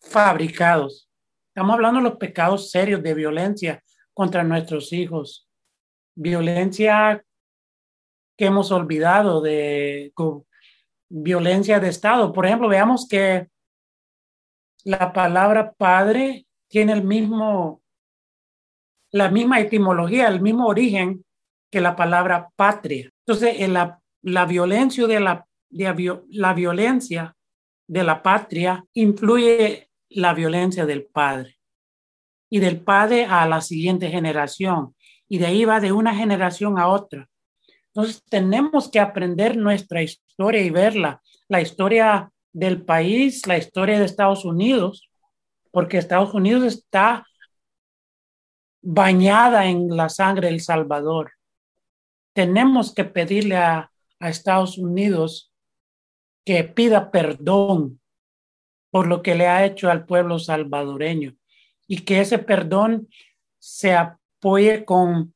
fabricados. 0.00 1.08
Estamos 1.48 1.74
hablando 1.74 2.00
de 2.00 2.08
los 2.08 2.18
pecados 2.18 2.70
serios 2.70 3.02
de 3.02 3.14
violencia 3.14 3.82
contra 4.12 4.42
nuestros 4.42 4.92
hijos, 4.92 5.48
violencia 6.16 7.24
que 8.36 8.46
hemos 8.46 8.72
olvidado 8.72 9.40
de 9.40 10.12
violencia 11.08 11.78
de 11.78 11.88
Estado. 11.88 12.32
Por 12.32 12.46
ejemplo, 12.46 12.68
veamos 12.68 13.06
que 13.08 13.48
la 14.82 15.12
palabra 15.12 15.72
padre 15.72 16.46
tiene 16.68 16.94
el 16.94 17.04
mismo, 17.04 17.80
la 19.12 19.30
misma 19.30 19.60
etimología, 19.60 20.26
el 20.26 20.40
mismo 20.40 20.66
origen 20.66 21.24
que 21.70 21.80
la 21.80 21.94
palabra 21.94 22.50
patria. 22.56 23.10
Entonces, 23.24 23.68
la, 23.68 24.00
la 24.22 24.46
violencia 24.46 25.06
de 25.06 25.20
la 25.20 25.46
la 25.74 26.54
violencia 26.54 27.36
de 27.86 28.04
la 28.04 28.22
patria 28.22 28.84
influye 28.94 29.90
la 30.10 30.32
violencia 30.32 30.86
del 30.86 31.04
padre 31.06 31.58
y 32.48 32.60
del 32.60 32.80
padre 32.80 33.24
a 33.24 33.46
la 33.46 33.60
siguiente 33.60 34.08
generación 34.08 34.94
y 35.28 35.38
de 35.38 35.46
ahí 35.46 35.64
va 35.64 35.80
de 35.80 35.92
una 35.92 36.14
generación 36.14 36.78
a 36.78 36.88
otra. 36.88 37.28
Entonces 37.88 38.22
tenemos 38.28 38.90
que 38.90 39.00
aprender 39.00 39.56
nuestra 39.56 40.02
historia 40.02 40.60
y 40.62 40.70
verla, 40.70 41.22
la 41.48 41.60
historia 41.60 42.32
del 42.52 42.82
país, 42.84 43.46
la 43.46 43.58
historia 43.58 43.98
de 43.98 44.04
Estados 44.04 44.44
Unidos, 44.44 45.08
porque 45.70 45.98
Estados 45.98 46.34
Unidos 46.34 46.64
está 46.64 47.26
bañada 48.82 49.66
en 49.66 49.88
la 49.96 50.08
sangre 50.08 50.48
del 50.48 50.60
Salvador. 50.60 51.32
Tenemos 52.32 52.94
que 52.94 53.04
pedirle 53.04 53.56
a, 53.56 53.90
a 54.20 54.28
Estados 54.28 54.78
Unidos 54.78 55.53
que 56.44 56.64
pida 56.64 57.10
perdón 57.10 58.00
por 58.90 59.06
lo 59.06 59.22
que 59.22 59.34
le 59.34 59.48
ha 59.48 59.64
hecho 59.64 59.90
al 59.90 60.06
pueblo 60.06 60.38
salvadoreño 60.38 61.36
y 61.86 62.00
que 62.04 62.20
ese 62.20 62.38
perdón 62.38 63.08
se 63.58 63.94
apoye 63.94 64.84
con 64.84 65.34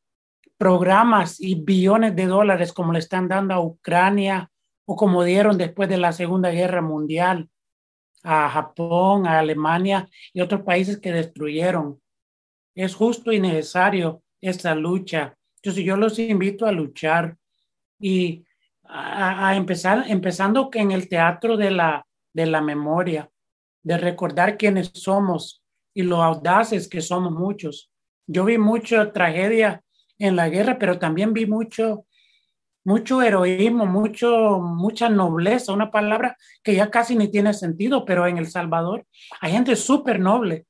programas 0.57 1.41
y 1.41 1.55
billones 1.55 2.15
de 2.15 2.27
dólares 2.27 2.73
como 2.73 2.93
le 2.93 2.99
están 2.99 3.29
dando 3.29 3.55
a 3.55 3.61
Ucrania 3.61 4.51
o 4.85 4.97
como 4.97 5.23
dieron 5.25 5.59
después 5.59 5.89
de 5.89 5.99
la 5.99 6.13
Segunda 6.13 6.51
Guerra 6.51 6.83
Mundial 6.83 7.49
a 8.23 8.49
Japón, 8.51 9.27
a 9.27 9.39
Alemania 9.39 10.09
y 10.33 10.41
otros 10.41 10.63
países 10.63 10.99
que 10.99 11.13
destruyeron. 11.13 12.01
Es 12.75 12.95
justo 12.95 13.33
y 13.33 13.41
necesario 13.41 14.23
esta 14.41 14.75
lucha. 14.75 15.37
Entonces 15.57 15.85
yo 15.85 15.97
los 15.97 16.19
invito 16.19 16.67
a 16.67 16.73
luchar 16.73 17.37
y 18.01 18.45
a, 18.89 19.55
empezar, 19.55 20.05
empezando 20.09 20.71
en 20.73 20.93
el 20.93 21.09
teatro 21.09 21.57
de 21.57 21.71
la, 21.71 22.07
de 22.33 22.47
la 22.47 22.61
memoria, 22.61 23.31
de 23.83 23.99
recordar 23.99 24.57
quiénes 24.57 24.91
somos 24.95 25.63
y 25.95 26.03
lo 26.03 26.23
audaces 26.23 26.89
que 26.89 27.01
somos 27.01 27.33
muchos. 27.33 27.91
Yo 28.27 28.45
vi 28.45 28.59
mucha 28.59 29.13
tragedia 29.13 29.83
en 30.19 30.37
la 30.37 30.49
guerra, 30.49 30.79
pero 30.79 30.99
también 30.99 31.33
vi 31.33 31.47
mucho, 31.47 32.07
mucho 32.85 33.23
heroísmo, 33.23 33.87
mucho, 33.87 34.61
mucha 34.61 35.09
nobleza, 35.09 35.73
una 35.73 35.91
palabra 35.91 36.37
que 36.63 36.75
ya 36.75 36.91
casi 36.91 37.17
ni 37.17 37.29
tiene 37.31 37.53
sentido, 37.53 38.05
pero 38.05 38.27
en 38.27 38.39
El 38.39 38.49
Salvador 38.49 39.07
hay 39.41 39.53
gente 39.53 39.77
súper 39.77 40.19
noble, 40.19 40.67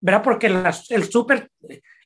¿verdad? 0.00 0.22
Porque 0.22 0.46
el 0.46 1.04
super, 1.04 1.50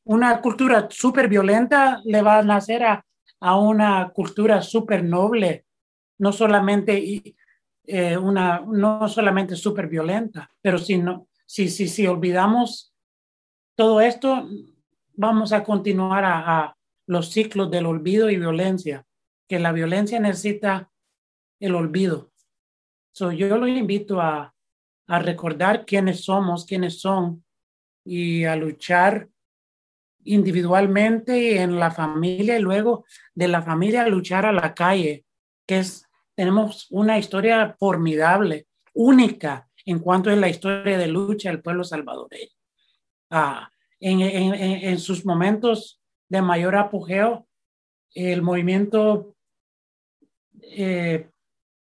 una 0.04 0.40
cultura 0.40 0.88
súper 0.90 1.28
violenta 1.28 2.00
le 2.04 2.22
va 2.22 2.38
a 2.38 2.42
nacer 2.42 2.84
a, 2.84 3.04
a 3.42 3.58
una 3.58 4.10
cultura 4.10 4.62
súper 4.62 5.02
noble, 5.02 5.66
no 6.18 6.32
solamente 6.32 7.34
eh, 7.84 8.16
una, 8.16 8.60
no 8.60 9.08
solamente 9.08 9.56
súper 9.56 9.88
violenta, 9.88 10.48
pero 10.60 10.78
si, 10.78 10.98
no, 10.98 11.26
si, 11.44 11.68
si, 11.68 11.88
si 11.88 12.06
olvidamos 12.06 12.94
todo 13.74 14.00
esto, 14.00 14.48
vamos 15.14 15.52
a 15.52 15.64
continuar 15.64 16.24
a, 16.24 16.76
los 17.04 17.30
ciclos 17.30 17.68
del 17.68 17.86
olvido 17.86 18.30
y 18.30 18.36
violencia, 18.36 19.04
que 19.48 19.58
la 19.58 19.72
violencia 19.72 20.20
necesita 20.20 20.92
el 21.58 21.74
olvido. 21.74 22.30
So, 23.10 23.32
yo 23.32 23.58
lo 23.58 23.66
invito 23.66 24.20
a, 24.20 24.54
a 25.08 25.18
recordar 25.18 25.84
quiénes 25.84 26.24
somos, 26.24 26.64
quiénes 26.64 27.00
son 27.00 27.44
y 28.04 28.44
a 28.44 28.54
luchar 28.54 29.28
individualmente 30.24 31.60
en 31.60 31.78
la 31.78 31.90
familia 31.90 32.58
y 32.58 32.62
luego 32.62 33.04
de 33.34 33.48
la 33.48 33.62
familia 33.62 34.06
luchar 34.06 34.46
a 34.46 34.52
la 34.52 34.74
calle, 34.74 35.24
que 35.66 35.78
es, 35.78 36.06
tenemos 36.34 36.86
una 36.90 37.18
historia 37.18 37.76
formidable, 37.78 38.66
única 38.94 39.68
en 39.84 39.98
cuanto 39.98 40.30
a 40.30 40.36
la 40.36 40.48
historia 40.48 40.98
de 40.98 41.08
lucha 41.08 41.50
del 41.50 41.62
pueblo 41.62 41.84
salvadoreño. 41.84 42.50
Ah, 43.30 43.70
en, 43.98 44.20
en, 44.20 44.54
en, 44.54 44.98
sus 44.98 45.24
momentos 45.24 46.00
de 46.28 46.42
mayor 46.42 46.76
apogeo, 46.76 47.46
el 48.14 48.42
movimiento 48.42 49.34
eh, 50.60 51.30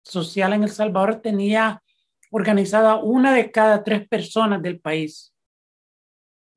social 0.02 0.52
en 0.52 0.64
El 0.64 0.70
Salvador 0.70 1.20
tenía 1.20 1.82
organizada 2.30 2.96
una 2.96 3.32
de 3.32 3.50
cada 3.50 3.84
tres 3.84 4.08
personas 4.08 4.62
del 4.62 4.80
país 4.80 5.32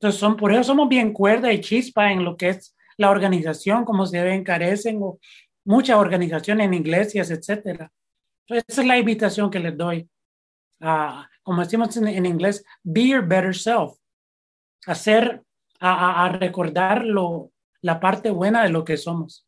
entonces, 0.01 0.19
son, 0.19 0.35
por 0.35 0.51
eso 0.51 0.63
somos 0.63 0.89
bien 0.89 1.13
cuerda 1.13 1.53
y 1.53 1.61
chispa 1.61 2.11
en 2.11 2.25
lo 2.25 2.35
que 2.35 2.49
es 2.49 2.75
la 2.97 3.11
organización, 3.11 3.85
como 3.85 4.07
se 4.07 4.23
ven, 4.23 4.43
carecen, 4.43 4.97
o 4.99 5.19
muchas 5.63 5.97
organizaciones 5.97 6.65
en 6.65 6.73
iglesias, 6.73 7.29
etcétera. 7.29 7.91
esa 8.47 8.81
es 8.81 8.87
la 8.87 8.97
invitación 8.97 9.51
que 9.51 9.59
les 9.59 9.77
doy. 9.77 10.09
como 11.43 11.61
decimos 11.61 11.95
en, 11.97 12.25
inglés, 12.25 12.65
be 12.81 13.09
your 13.09 13.21
better 13.21 13.55
self. 13.55 13.91
Hacer, 14.87 15.43
a, 15.79 16.25
a 16.25 16.29
recordar 16.29 17.05
lo, 17.05 17.51
la 17.81 17.99
parte 17.99 18.31
buena 18.31 18.63
de 18.63 18.69
lo 18.69 18.83
que 18.83 18.97
somos. 18.97 19.47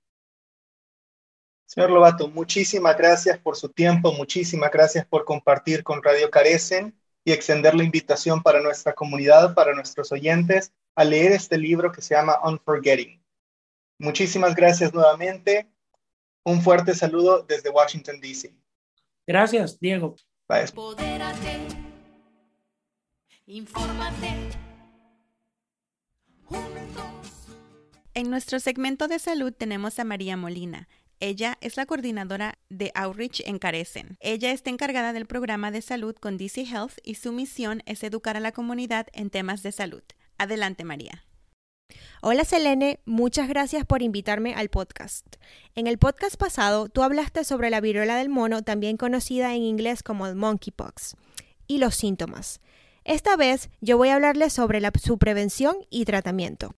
Señor 1.65 1.89
Lobato, 1.89 2.27
muchísimas 2.27 2.95
gracias 2.95 3.39
por 3.39 3.55
su 3.55 3.69
tiempo, 3.69 4.13
muchísimas 4.13 4.69
gracias 4.69 5.07
por 5.07 5.25
compartir 5.25 5.83
con 5.83 6.03
Radio 6.03 6.29
Carecen 6.29 6.95
y 7.25 7.31
extender 7.31 7.75
la 7.75 7.83
invitación 7.83 8.41
para 8.41 8.61
nuestra 8.61 8.93
comunidad, 8.93 9.53
para 9.53 9.73
nuestros 9.73 10.11
oyentes, 10.11 10.73
a 10.95 11.03
leer 11.03 11.31
este 11.31 11.57
libro 11.57 11.91
que 11.91 12.01
se 12.01 12.15
llama 12.15 12.39
Unforgetting. 12.43 13.21
Muchísimas 13.99 14.55
gracias 14.55 14.93
nuevamente. 14.93 15.67
Un 16.43 16.61
fuerte 16.61 16.93
saludo 16.93 17.43
desde 17.43 17.69
Washington, 17.69 18.19
D.C. 18.19 18.53
Gracias, 19.25 19.79
Diego. 19.79 20.15
Bye. 20.47 20.65
En 28.15 28.29
nuestro 28.29 28.59
segmento 28.59 29.07
de 29.07 29.19
salud 29.19 29.53
tenemos 29.53 29.97
a 29.99 30.03
María 30.03 30.37
Molina. 30.37 30.87
Ella 31.25 31.57
es 31.61 31.77
la 31.77 31.85
coordinadora 31.85 32.59
de 32.67 32.91
Outreach 32.95 33.43
en 33.45 33.57
Carecen. 33.57 34.17
Ella 34.19 34.51
está 34.51 34.69
encargada 34.69 35.13
del 35.13 35.25
programa 35.25 35.71
de 35.71 35.81
salud 35.81 36.13
con 36.17 36.37
DC 36.37 36.63
Health 36.63 36.97
y 37.01 37.15
su 37.15 37.31
misión 37.31 37.81
es 37.85 38.03
educar 38.03 38.35
a 38.35 38.41
la 38.41 38.51
comunidad 38.51 39.07
en 39.13 39.29
temas 39.29 39.63
de 39.63 39.71
salud. 39.71 40.03
Adelante, 40.37 40.83
María. 40.83 41.23
Hola 42.21 42.43
Selene, 42.43 42.99
muchas 43.05 43.47
gracias 43.47 43.85
por 43.85 44.01
invitarme 44.01 44.53
al 44.53 44.67
podcast. 44.67 45.37
En 45.75 45.87
el 45.87 45.97
podcast 45.97 46.35
pasado 46.35 46.89
tú 46.89 47.03
hablaste 47.03 47.45
sobre 47.45 47.69
la 47.69 47.79
viruela 47.79 48.17
del 48.17 48.27
mono, 48.27 48.61
también 48.61 48.97
conocida 48.97 49.55
en 49.55 49.61
inglés 49.61 50.03
como 50.03 50.27
el 50.27 50.35
monkeypox, 50.35 51.15
y 51.67 51.77
los 51.77 51.95
síntomas. 51.95 52.59
Esta 53.05 53.37
vez 53.37 53.69
yo 53.79 53.97
voy 53.97 54.09
a 54.09 54.15
hablarles 54.15 54.51
sobre 54.51 54.81
su 55.01 55.17
prevención 55.17 55.77
y 55.89 56.03
tratamiento. 56.03 56.75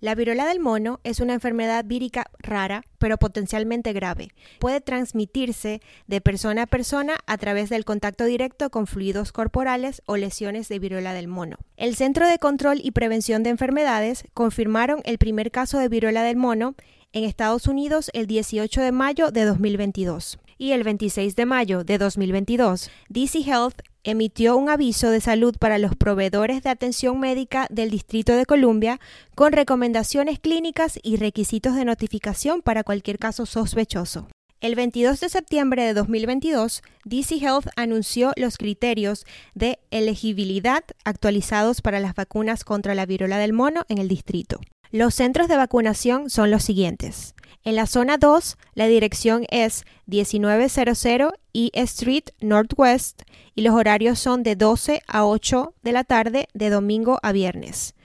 La 0.00 0.14
viruela 0.14 0.46
del 0.46 0.60
mono 0.60 1.00
es 1.04 1.20
una 1.20 1.32
enfermedad 1.32 1.84
vírica 1.86 2.26
rara, 2.38 2.82
pero 2.98 3.16
potencialmente 3.16 3.94
grave. 3.94 4.28
Puede 4.58 4.82
transmitirse 4.82 5.80
de 6.06 6.20
persona 6.20 6.62
a 6.62 6.66
persona 6.66 7.16
a 7.26 7.38
través 7.38 7.70
del 7.70 7.86
contacto 7.86 8.24
directo 8.24 8.68
con 8.68 8.86
fluidos 8.86 9.32
corporales 9.32 10.02
o 10.04 10.18
lesiones 10.18 10.68
de 10.68 10.78
viruela 10.78 11.14
del 11.14 11.28
mono. 11.28 11.56
El 11.78 11.96
Centro 11.96 12.28
de 12.28 12.38
Control 12.38 12.78
y 12.82 12.90
Prevención 12.90 13.42
de 13.42 13.50
Enfermedades 13.50 14.24
confirmaron 14.34 15.00
el 15.04 15.16
primer 15.16 15.50
caso 15.50 15.78
de 15.78 15.88
viruela 15.88 16.22
del 16.22 16.36
mono 16.36 16.74
en 17.12 17.24
Estados 17.24 17.66
Unidos 17.66 18.10
el 18.12 18.26
18 18.26 18.82
de 18.82 18.92
mayo 18.92 19.30
de 19.30 19.44
2022 19.46 20.38
y 20.58 20.72
el 20.72 20.82
26 20.82 21.36
de 21.36 21.46
mayo 21.46 21.84
de 21.84 21.98
2022, 21.98 22.90
DC 23.08 23.40
Health 23.40 23.82
emitió 24.04 24.56
un 24.56 24.68
aviso 24.68 25.10
de 25.10 25.20
salud 25.20 25.56
para 25.58 25.78
los 25.78 25.96
proveedores 25.96 26.62
de 26.62 26.70
atención 26.70 27.18
médica 27.18 27.66
del 27.70 27.90
Distrito 27.90 28.34
de 28.34 28.46
Columbia 28.46 29.00
con 29.34 29.52
recomendaciones 29.52 30.38
clínicas 30.38 30.98
y 31.02 31.16
requisitos 31.16 31.74
de 31.74 31.84
notificación 31.84 32.62
para 32.62 32.84
cualquier 32.84 33.18
caso 33.18 33.46
sospechoso. 33.46 34.28
El 34.60 34.74
22 34.74 35.20
de 35.20 35.28
septiembre 35.28 35.84
de 35.84 35.92
2022, 35.92 36.82
DC 37.04 37.36
Health 37.36 37.66
anunció 37.76 38.32
los 38.36 38.56
criterios 38.56 39.26
de 39.54 39.78
elegibilidad 39.90 40.82
actualizados 41.04 41.82
para 41.82 42.00
las 42.00 42.14
vacunas 42.14 42.64
contra 42.64 42.94
la 42.94 43.04
viruela 43.04 43.38
del 43.38 43.52
mono 43.52 43.84
en 43.88 43.98
el 43.98 44.08
distrito. 44.08 44.60
Los 44.92 45.14
centros 45.14 45.48
de 45.48 45.56
vacunación 45.56 46.30
son 46.30 46.50
los 46.50 46.62
siguientes. 46.62 47.34
En 47.66 47.74
la 47.74 47.86
zona 47.86 48.16
2, 48.16 48.58
la 48.74 48.86
dirección 48.86 49.44
es 49.50 49.86
1900 50.06 51.32
E 51.52 51.70
Street 51.72 52.22
Northwest 52.40 53.22
y 53.56 53.62
los 53.62 53.74
horarios 53.74 54.20
son 54.20 54.44
de 54.44 54.54
12 54.54 55.02
a 55.08 55.26
8 55.26 55.74
de 55.82 55.90
la 55.90 56.04
tarde 56.04 56.46
de 56.54 56.70
domingo 56.70 57.18
a 57.24 57.32
viernes. 57.32 57.96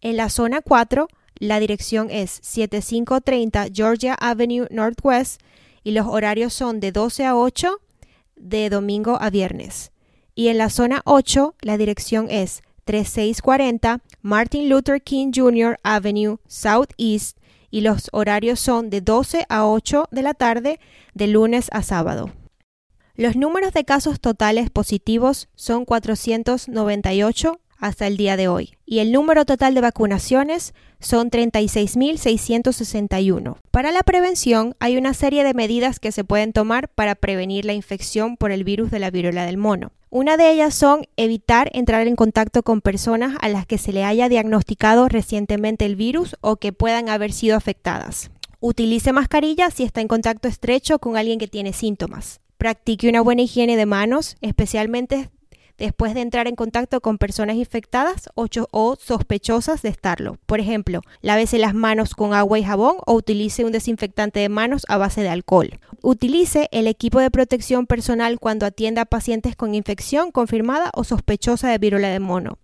En 0.00 0.16
la 0.16 0.30
zona 0.30 0.62
4, 0.62 1.08
la 1.34 1.60
dirección 1.60 2.08
es 2.10 2.30
7530 2.40 3.66
Georgia 3.74 4.14
Avenue 4.14 4.66
Northwest 4.70 5.42
y 5.84 5.90
los 5.90 6.06
horarios 6.06 6.54
son 6.54 6.80
de 6.80 6.90
12 6.90 7.26
a 7.26 7.36
8 7.36 7.78
de 8.36 8.70
domingo 8.70 9.18
a 9.20 9.28
viernes. 9.28 9.92
Y 10.34 10.48
en 10.48 10.56
la 10.56 10.70
zona 10.70 11.02
8, 11.04 11.56
la 11.60 11.76
dirección 11.76 12.30
es 12.30 12.62
3640 12.86 14.00
Martin 14.22 14.70
Luther 14.70 15.02
King 15.02 15.30
Jr. 15.34 15.78
Avenue 15.82 16.38
Southeast 16.46 17.36
y 17.70 17.82
los 17.82 18.08
horarios 18.12 18.60
son 18.60 18.88
de 18.90 19.00
12 19.00 19.46
a 19.48 19.66
8 19.66 20.08
de 20.10 20.22
la 20.22 20.34
tarde 20.34 20.78
de 21.14 21.26
lunes 21.26 21.68
a 21.72 21.82
sábado. 21.82 22.30
Los 23.14 23.36
números 23.36 23.72
de 23.72 23.84
casos 23.84 24.20
totales 24.20 24.70
positivos 24.70 25.48
son 25.54 25.84
498 25.84 27.60
hasta 27.78 28.06
el 28.06 28.16
día 28.16 28.36
de 28.36 28.46
hoy 28.48 28.74
y 28.86 29.00
el 29.00 29.12
número 29.12 29.44
total 29.44 29.74
de 29.74 29.80
vacunaciones 29.80 30.72
son 31.00 31.30
36.661. 31.30 33.56
Para 33.70 33.90
la 33.90 34.02
prevención 34.02 34.74
hay 34.78 34.96
una 34.96 35.12
serie 35.14 35.44
de 35.44 35.54
medidas 35.54 35.98
que 35.98 36.12
se 36.12 36.24
pueden 36.24 36.52
tomar 36.52 36.88
para 36.88 37.14
prevenir 37.14 37.64
la 37.64 37.72
infección 37.72 38.36
por 38.36 38.52
el 38.52 38.64
virus 38.64 38.90
de 38.90 38.98
la 38.98 39.10
viruela 39.10 39.46
del 39.46 39.56
mono. 39.56 39.92
Una 40.12 40.36
de 40.36 40.50
ellas 40.50 40.74
son 40.74 41.06
evitar 41.16 41.70
entrar 41.72 42.08
en 42.08 42.16
contacto 42.16 42.64
con 42.64 42.80
personas 42.80 43.36
a 43.40 43.48
las 43.48 43.64
que 43.64 43.78
se 43.78 43.92
le 43.92 44.02
haya 44.02 44.28
diagnosticado 44.28 45.08
recientemente 45.08 45.86
el 45.86 45.94
virus 45.94 46.36
o 46.40 46.56
que 46.56 46.72
puedan 46.72 47.08
haber 47.08 47.32
sido 47.32 47.56
afectadas. 47.56 48.32
Utilice 48.58 49.12
mascarilla 49.12 49.70
si 49.70 49.84
está 49.84 50.00
en 50.00 50.08
contacto 50.08 50.48
estrecho 50.48 50.98
con 50.98 51.16
alguien 51.16 51.38
que 51.38 51.46
tiene 51.46 51.72
síntomas. 51.72 52.40
Practique 52.58 53.08
una 53.08 53.20
buena 53.20 53.42
higiene 53.42 53.76
de 53.76 53.86
manos, 53.86 54.36
especialmente 54.40 55.30
después 55.80 56.14
de 56.14 56.20
entrar 56.20 56.46
en 56.46 56.54
contacto 56.54 57.00
con 57.00 57.18
personas 57.18 57.56
infectadas 57.56 58.28
o, 58.34 58.96
sospechosas 58.96 59.82
de 59.82 59.88
estarlo. 59.88 60.38
Por 60.46 60.60
ejemplo, 60.60 61.00
lávese 61.22 61.58
las 61.58 61.74
manos 61.74 62.14
con 62.14 62.34
agua 62.34 62.58
y 62.58 62.64
jabón 62.64 62.96
o 63.06 63.14
utilice 63.14 63.64
un 63.64 63.72
desinfectante 63.72 64.40
de 64.40 64.48
manos 64.48 64.84
a 64.88 64.98
base 64.98 65.22
de 65.22 65.30
alcohol. 65.30 65.80
Utilice 66.02 66.68
el 66.70 66.86
equipo 66.86 67.18
de 67.18 67.30
protección 67.30 67.86
personal 67.86 68.38
cuando 68.38 68.66
atienda 68.66 69.02
a 69.02 69.06
pacientes 69.06 69.56
con 69.56 69.74
infección 69.74 70.30
confirmada 70.30 70.90
o 70.94 71.02
sospechosa 71.02 71.70
de 71.70 71.78
viruela 71.78 72.08
de 72.08 72.20
mono. 72.20 72.58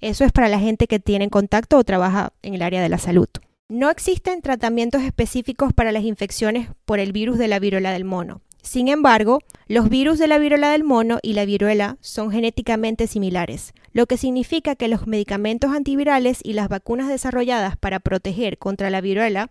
Eso 0.00 0.24
es 0.24 0.30
para 0.30 0.48
la 0.48 0.60
gente 0.60 0.86
que 0.86 1.00
tiene 1.00 1.30
contacto 1.30 1.78
o 1.78 1.84
trabaja 1.84 2.32
en 2.42 2.54
el 2.54 2.62
área 2.62 2.82
de 2.82 2.88
la 2.88 2.98
salud. 2.98 3.28
No 3.68 3.90
existen 3.90 4.42
tratamientos 4.42 5.02
específicos 5.02 5.72
para 5.72 5.92
las 5.92 6.04
infecciones 6.04 6.68
por 6.84 7.00
el 7.00 7.12
virus 7.12 7.38
de 7.38 7.48
la 7.48 7.58
viruela 7.58 7.92
del 7.92 8.04
mono. 8.04 8.42
Sin 8.62 8.88
embargo, 8.88 9.40
los 9.66 9.88
virus 9.88 10.18
de 10.18 10.28
la 10.28 10.38
viruela 10.38 10.70
del 10.70 10.84
mono 10.84 11.18
y 11.22 11.32
la 11.32 11.44
viruela 11.44 11.96
son 12.00 12.30
genéticamente 12.30 13.06
similares, 13.06 13.72
lo 13.92 14.06
que 14.06 14.16
significa 14.16 14.76
que 14.76 14.88
los 14.88 15.06
medicamentos 15.06 15.72
antivirales 15.72 16.40
y 16.42 16.52
las 16.52 16.68
vacunas 16.68 17.08
desarrolladas 17.08 17.76
para 17.76 18.00
proteger 18.00 18.58
contra 18.58 18.90
la 18.90 19.00
viruela 19.00 19.50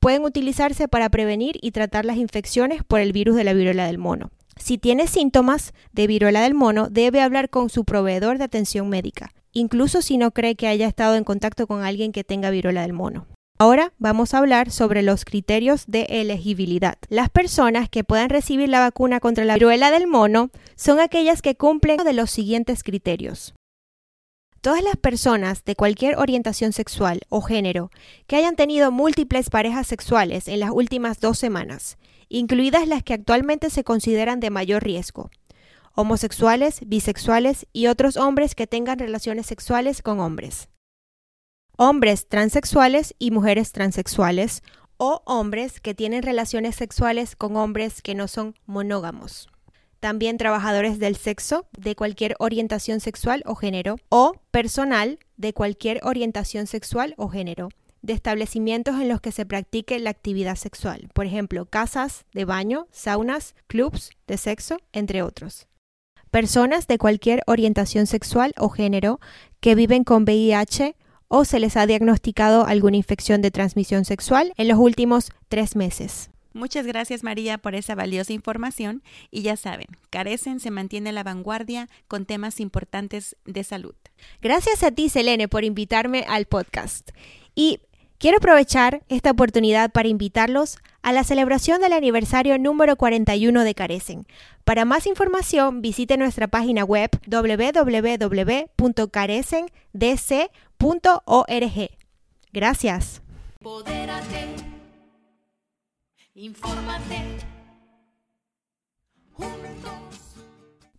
pueden 0.00 0.24
utilizarse 0.24 0.88
para 0.88 1.08
prevenir 1.08 1.58
y 1.62 1.70
tratar 1.70 2.04
las 2.04 2.16
infecciones 2.16 2.84
por 2.84 3.00
el 3.00 3.12
virus 3.12 3.36
de 3.36 3.44
la 3.44 3.54
viruela 3.54 3.86
del 3.86 3.98
mono. 3.98 4.30
Si 4.56 4.78
tiene 4.78 5.06
síntomas 5.06 5.72
de 5.92 6.06
viruela 6.06 6.42
del 6.42 6.54
mono, 6.54 6.88
debe 6.90 7.20
hablar 7.20 7.50
con 7.50 7.70
su 7.70 7.84
proveedor 7.84 8.38
de 8.38 8.44
atención 8.44 8.88
médica, 8.88 9.32
incluso 9.52 10.00
si 10.02 10.16
no 10.16 10.30
cree 10.30 10.54
que 10.54 10.68
haya 10.68 10.86
estado 10.86 11.16
en 11.16 11.24
contacto 11.24 11.66
con 11.66 11.82
alguien 11.82 12.12
que 12.12 12.24
tenga 12.24 12.50
viruela 12.50 12.82
del 12.82 12.92
mono. 12.92 13.26
Ahora 13.56 13.92
vamos 13.98 14.34
a 14.34 14.38
hablar 14.38 14.72
sobre 14.72 15.02
los 15.02 15.24
criterios 15.24 15.84
de 15.86 16.02
elegibilidad. 16.08 16.98
Las 17.08 17.30
personas 17.30 17.88
que 17.88 18.02
puedan 18.02 18.28
recibir 18.28 18.68
la 18.68 18.80
vacuna 18.80 19.20
contra 19.20 19.44
la 19.44 19.54
viruela 19.54 19.92
del 19.92 20.08
mono 20.08 20.50
son 20.74 20.98
aquellas 20.98 21.40
que 21.40 21.54
cumplen 21.54 21.98
de 21.98 22.12
los 22.14 22.32
siguientes 22.32 22.82
criterios. 22.82 23.54
Todas 24.60 24.82
las 24.82 24.96
personas 24.96 25.64
de 25.64 25.76
cualquier 25.76 26.18
orientación 26.18 26.72
sexual 26.72 27.20
o 27.28 27.42
género 27.42 27.90
que 28.26 28.34
hayan 28.34 28.56
tenido 28.56 28.90
múltiples 28.90 29.50
parejas 29.50 29.86
sexuales 29.86 30.48
en 30.48 30.58
las 30.58 30.70
últimas 30.70 31.20
dos 31.20 31.38
semanas, 31.38 31.96
incluidas 32.28 32.88
las 32.88 33.04
que 33.04 33.14
actualmente 33.14 33.70
se 33.70 33.84
consideran 33.84 34.40
de 34.40 34.50
mayor 34.50 34.82
riesgo, 34.82 35.30
homosexuales, 35.94 36.80
bisexuales 36.86 37.66
y 37.72 37.86
otros 37.86 38.16
hombres 38.16 38.56
que 38.56 38.66
tengan 38.66 38.98
relaciones 38.98 39.46
sexuales 39.46 40.02
con 40.02 40.18
hombres 40.18 40.68
hombres 41.76 42.28
transexuales 42.28 43.14
y 43.18 43.30
mujeres 43.30 43.72
transexuales 43.72 44.62
o 44.96 45.22
hombres 45.26 45.80
que 45.80 45.94
tienen 45.94 46.22
relaciones 46.22 46.76
sexuales 46.76 47.36
con 47.36 47.56
hombres 47.56 48.00
que 48.02 48.14
no 48.14 48.28
son 48.28 48.54
monógamos. 48.66 49.48
También 49.98 50.36
trabajadores 50.36 50.98
del 50.98 51.16
sexo 51.16 51.66
de 51.76 51.96
cualquier 51.96 52.36
orientación 52.38 53.00
sexual 53.00 53.42
o 53.46 53.54
género 53.54 53.96
o 54.10 54.34
personal 54.50 55.18
de 55.36 55.52
cualquier 55.52 56.00
orientación 56.04 56.66
sexual 56.66 57.14
o 57.16 57.28
género 57.28 57.70
de 58.02 58.12
establecimientos 58.12 59.00
en 59.00 59.08
los 59.08 59.22
que 59.22 59.32
se 59.32 59.46
practique 59.46 59.98
la 59.98 60.10
actividad 60.10 60.56
sexual, 60.56 61.08
por 61.14 61.24
ejemplo, 61.24 61.64
casas 61.64 62.26
de 62.34 62.44
baño, 62.44 62.86
saunas, 62.90 63.54
clubs 63.66 64.10
de 64.26 64.36
sexo, 64.36 64.76
entre 64.92 65.22
otros. 65.22 65.68
Personas 66.30 66.86
de 66.86 66.98
cualquier 66.98 67.42
orientación 67.46 68.06
sexual 68.06 68.52
o 68.58 68.68
género 68.68 69.20
que 69.60 69.74
viven 69.74 70.04
con 70.04 70.24
VIH 70.24 70.96
o 71.36 71.44
se 71.44 71.58
les 71.58 71.76
ha 71.76 71.84
diagnosticado 71.84 72.64
alguna 72.64 72.96
infección 72.96 73.42
de 73.42 73.50
transmisión 73.50 74.04
sexual 74.04 74.52
en 74.56 74.68
los 74.68 74.78
últimos 74.78 75.32
tres 75.48 75.74
meses. 75.74 76.30
Muchas 76.52 76.86
gracias 76.86 77.24
María 77.24 77.58
por 77.58 77.74
esa 77.74 77.96
valiosa 77.96 78.32
información 78.32 79.02
y 79.32 79.42
ya 79.42 79.56
saben, 79.56 79.88
Carecen 80.10 80.60
se 80.60 80.70
mantiene 80.70 81.10
a 81.10 81.12
la 81.12 81.24
vanguardia 81.24 81.88
con 82.06 82.24
temas 82.24 82.60
importantes 82.60 83.34
de 83.44 83.64
salud. 83.64 83.96
Gracias 84.40 84.84
a 84.84 84.92
ti 84.92 85.08
Selene 85.08 85.48
por 85.48 85.64
invitarme 85.64 86.24
al 86.28 86.44
podcast. 86.44 87.10
Y 87.56 87.80
quiero 88.18 88.36
aprovechar 88.36 89.02
esta 89.08 89.32
oportunidad 89.32 89.90
para 89.90 90.06
invitarlos 90.06 90.76
a 91.02 91.12
la 91.12 91.24
celebración 91.24 91.80
del 91.80 91.94
aniversario 91.94 92.58
número 92.60 92.94
41 92.94 93.64
de 93.64 93.74
Carecen. 93.74 94.26
Para 94.62 94.84
más 94.84 95.08
información 95.08 95.82
visite 95.82 96.16
nuestra 96.16 96.46
página 96.46 96.84
web 96.84 97.10
www.carecendc.org. 100.78 101.90
Gracias. 102.52 103.22
Infórmate. 106.34 107.44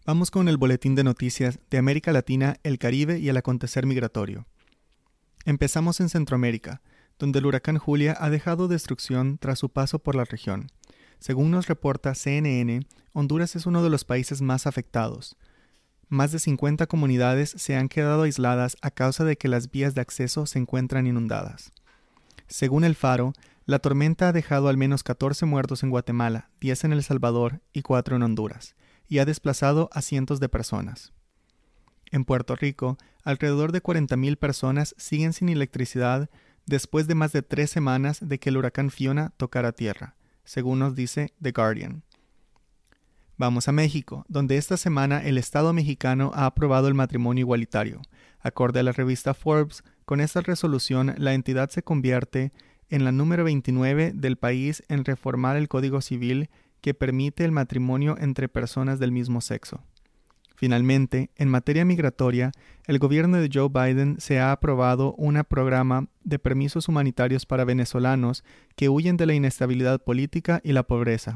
Vamos 0.06 0.30
con 0.30 0.48
el 0.48 0.58
boletín 0.58 0.96
de 0.96 1.04
noticias 1.04 1.60
de 1.70 1.78
América 1.78 2.12
Latina, 2.12 2.58
el 2.64 2.78
Caribe 2.78 3.20
y 3.20 3.30
el 3.30 3.38
acontecer 3.38 3.86
migratorio. 3.86 4.46
Empezamos 5.46 6.00
en 6.00 6.10
Centroamérica, 6.10 6.82
donde 7.18 7.40
el 7.40 7.46
huracán 7.46 7.78
Julia 7.78 8.16
ha 8.20 8.30
dejado 8.30 8.68
destrucción 8.68 9.38
tras 9.38 9.60
su 9.60 9.70
paso 9.70 10.00
por 10.00 10.16
la 10.16 10.26
región. 10.26 10.68
Según 11.20 11.52
nos 11.52 11.68
reporta 11.68 12.14
CNN, 12.14 12.86
Honduras 13.14 13.56
es 13.56 13.66
uno 13.66 13.82
de 13.84 13.90
los 13.90 14.06
países 14.06 14.42
más 14.42 14.68
afectados. 14.68 15.38
Más 16.10 16.32
de 16.32 16.40
50 16.40 16.88
comunidades 16.88 17.54
se 17.58 17.76
han 17.76 17.90
quedado 17.90 18.24
aisladas 18.24 18.78
a 18.82 18.92
causa 18.92 19.24
de 19.24 19.38
que 19.38 19.48
las 19.48 19.72
vías 19.72 19.96
de 19.96 20.02
acceso 20.02 20.46
se 20.46 20.60
encuentran 20.60 21.08
inundadas. 21.08 21.72
Según 22.48 22.84
el 22.84 22.96
Faro, 22.96 23.34
la 23.66 23.80
tormenta 23.80 24.30
ha 24.30 24.34
dejado 24.34 24.68
al 24.68 24.78
menos 24.78 25.02
14 25.02 25.48
muertos 25.48 25.82
en 25.82 25.90
Guatemala, 25.90 26.50
10 26.62 26.86
en 26.86 26.94
El 26.94 27.04
Salvador 27.04 27.62
y 27.74 27.82
4 27.82 28.16
en 28.16 28.24
Honduras, 28.24 28.76
y 29.08 29.18
ha 29.18 29.26
desplazado 29.26 29.90
a 29.92 30.02
cientos 30.02 30.40
de 30.40 30.50
personas. 30.50 31.14
En 32.12 32.26
Puerto 32.26 32.56
Rico, 32.56 32.98
alrededor 33.24 33.72
de 33.72 33.82
40.000 33.82 34.38
personas 34.38 34.94
siguen 34.98 35.34
sin 35.34 35.50
electricidad 35.50 36.30
después 36.68 37.08
de 37.08 37.16
más 37.16 37.32
de 37.32 37.42
tres 37.42 37.72
semanas 37.72 38.20
de 38.22 38.40
que 38.40 38.50
el 38.50 38.58
huracán 38.58 38.92
Fiona 38.92 39.34
tocara 39.38 39.72
tierra, 39.72 40.16
según 40.44 40.80
nos 40.80 40.96
dice 40.96 41.34
The 41.42 41.52
Guardian. 41.52 42.04
Vamos 43.38 43.68
a 43.68 43.74
México, 43.74 44.26
donde 44.30 44.56
esta 44.56 44.78
semana 44.78 45.22
el 45.22 45.38
Estado 45.38 45.74
mexicano 45.74 46.32
ha 46.34 46.46
aprobado 46.46 46.88
el 46.88 46.94
matrimonio 46.94 47.42
igualitario. 47.42 48.02
Acorde 48.40 48.80
a 48.80 48.84
la 48.84 48.94
revista 48.94 49.34
Forbes, 49.34 49.84
con 50.06 50.22
esta 50.22 50.40
resolución 50.40 51.14
la 51.18 51.34
entidad 51.34 51.70
se 51.70 51.84
convierte 51.84 52.54
en 52.90 53.04
la 53.04 53.12
número 53.12 53.44
29 53.44 54.14
del 54.16 54.38
país 54.38 54.84
en 54.88 55.04
reformar 55.04 55.58
el 55.58 55.68
Código 55.68 56.00
Civil 56.00 56.50
que 56.80 56.94
permite 56.94 57.44
el 57.44 57.52
matrimonio 57.52 58.16
entre 58.18 58.48
personas 58.48 59.00
del 59.00 59.12
mismo 59.12 59.42
sexo. 59.42 59.84
Finalmente, 60.56 61.30
en 61.36 61.50
materia 61.50 61.84
migratoria, 61.84 62.54
el 62.88 63.00
gobierno 63.00 63.36
de 63.36 63.50
Joe 63.54 63.68
Biden 63.68 64.16
se 64.20 64.40
ha 64.40 64.54
aprobado 64.54 65.14
un 65.16 65.44
programa 65.44 66.08
de 66.24 66.40
permisos 66.40 66.88
humanitarios 66.88 67.46
para 67.46 67.66
venezolanos 67.66 68.46
que 68.78 68.88
huyen 68.88 69.18
de 69.18 69.26
la 69.26 69.34
inestabilidad 69.34 70.02
política 70.02 70.62
y 70.64 70.72
la 70.72 70.84
pobreza. 70.84 71.36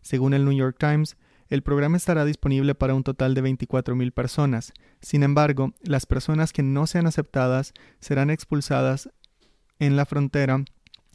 Según 0.00 0.34
el 0.34 0.44
New 0.44 0.54
York 0.54 0.76
Times, 0.80 1.16
el 1.48 1.62
programa 1.62 1.96
estará 1.96 2.24
disponible 2.24 2.74
para 2.74 2.94
un 2.94 3.02
total 3.02 3.34
de 3.34 3.42
24.000 3.42 4.12
personas. 4.12 4.72
Sin 5.00 5.22
embargo, 5.22 5.72
las 5.82 6.06
personas 6.06 6.52
que 6.52 6.62
no 6.62 6.86
sean 6.86 7.06
aceptadas 7.06 7.72
serán 8.00 8.30
expulsadas 8.30 9.10
en 9.78 9.96
la 9.96 10.06
frontera 10.06 10.64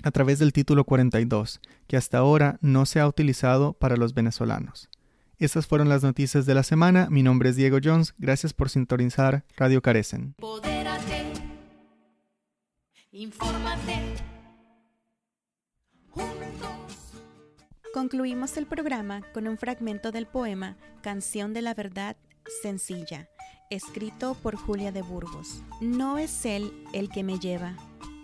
a 0.04 0.12
través 0.12 0.40
del 0.40 0.54
título 0.54 0.84
42, 0.84 1.60
que 1.88 1.98
hasta 1.98 2.18
ahora 2.18 2.58
no 2.62 2.86
se 2.86 3.00
ha 3.00 3.08
utilizado 3.08 3.74
para 3.74 3.98
los 3.98 4.14
venezolanos. 4.14 4.90
Estas 5.38 5.66
fueron 5.66 5.90
las 5.90 6.04
noticias 6.04 6.46
de 6.46 6.54
la 6.54 6.64
semana. 6.64 7.08
Mi 7.10 7.24
nombre 7.24 7.50
es 7.50 7.56
Diego 7.56 7.80
Jones. 7.84 8.14
Gracias 8.20 8.54
por 8.54 8.70
sintonizar 8.70 9.44
Radio 9.58 9.82
Carecen. 9.82 10.36
Concluimos 17.94 18.56
el 18.56 18.68
programa 18.68 19.22
con 19.34 19.50
un 19.50 19.58
fragmento 19.58 20.14
del 20.14 20.26
poema 20.26 20.78
Canción 21.02 21.54
de 21.54 21.62
la 21.62 21.74
Verdad 21.74 22.16
Sencilla, 22.62 23.28
escrito 23.70 24.34
por 24.36 24.56
Julia 24.56 24.94
de 24.94 25.02
Burgos. 25.02 25.62
No 25.82 26.18
es 26.18 26.46
él 26.46 26.72
el 26.94 27.10
que 27.10 27.24
me 27.24 27.38
lleva, 27.38 27.76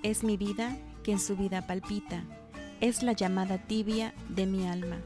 es 0.04 0.24
mi 0.24 0.38
vida 0.38 0.78
que 1.04 1.12
en 1.12 1.20
su 1.20 1.36
vida 1.36 1.68
palpita, 1.68 2.24
es 2.80 3.04
la 3.04 3.12
llamada 3.12 3.58
tibia 3.58 4.14
de 4.30 4.46
mi 4.46 4.66
alma, 4.66 5.02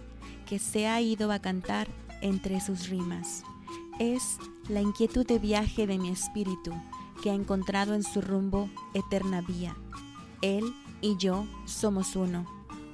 que 0.45 0.59
se 0.59 0.86
ha 0.86 1.01
ido 1.01 1.32
a 1.32 1.39
cantar 1.39 1.88
entre 2.22 2.62
sus 2.62 2.88
rimas. 2.88 3.43
Es 3.97 4.38
la 4.70 4.82
inquietud 4.82 5.26
de 5.26 5.39
viaje 5.39 5.88
de 5.88 5.97
mi 5.97 6.12
espíritu, 6.12 6.72
que 7.24 7.32
ha 7.32 7.34
encontrado 7.34 7.95
en 7.95 8.03
su 8.03 8.22
rumbo 8.22 8.70
eterna 8.93 9.41
vía. 9.41 9.76
Él 10.43 10.72
y 11.01 11.18
yo 11.18 11.47
somos 11.66 12.16
uno, 12.16 12.45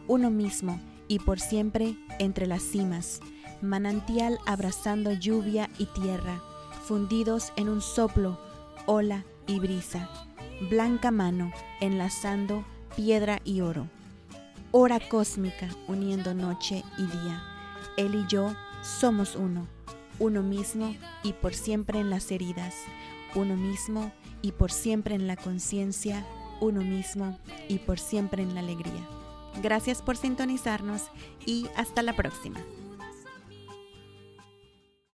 uno 0.07 0.32
mismo 0.32 0.80
y 1.08 1.20
por 1.20 1.39
siempre 1.39 1.95
entre 2.20 2.47
las 2.47 2.64
cimas, 2.64 3.20
manantial 3.62 4.39
abrazando 4.45 5.14
lluvia 5.14 5.70
y 5.78 5.86
tierra, 5.86 6.41
fundidos 6.86 7.51
en 7.55 7.70
un 7.70 7.82
soplo, 7.82 8.39
ola 8.86 9.26
y 9.47 9.60
brisa, 9.60 10.10
blanca 10.70 11.12
mano 11.12 11.51
enlazando 11.82 12.66
piedra 12.95 13.39
y 13.43 13.62
oro. 13.62 13.88
Hora 14.72 14.99
cósmica 14.99 15.70
uniendo 15.88 16.34
noche 16.34 16.84
y 16.97 17.03
día. 17.03 17.43
Él 17.95 18.16
y 18.16 18.28
yo 18.28 18.53
somos 18.82 19.36
uno, 19.36 19.68
uno 20.20 20.43
mismo 20.43 20.95
y 21.24 21.34
por 21.34 21.53
siempre 21.53 21.99
en 21.99 22.10
las 22.10 22.32
heridas, 22.32 22.76
uno 23.36 23.55
mismo 23.55 24.12
y 24.41 24.51
por 24.51 24.72
siempre 24.72 25.16
en 25.16 25.28
la 25.28 25.36
conciencia, 25.36 26.26
uno 26.60 26.82
mismo 26.82 27.38
y 27.70 27.80
por 27.80 27.99
siempre 27.99 28.43
en 28.43 28.53
la 28.53 28.60
alegría. 28.62 29.16
Gracias 29.62 30.01
por 30.01 30.18
sintonizarnos 30.18 31.03
y 31.45 31.68
hasta 31.76 32.01
la 32.01 32.14
próxima. 32.14 32.60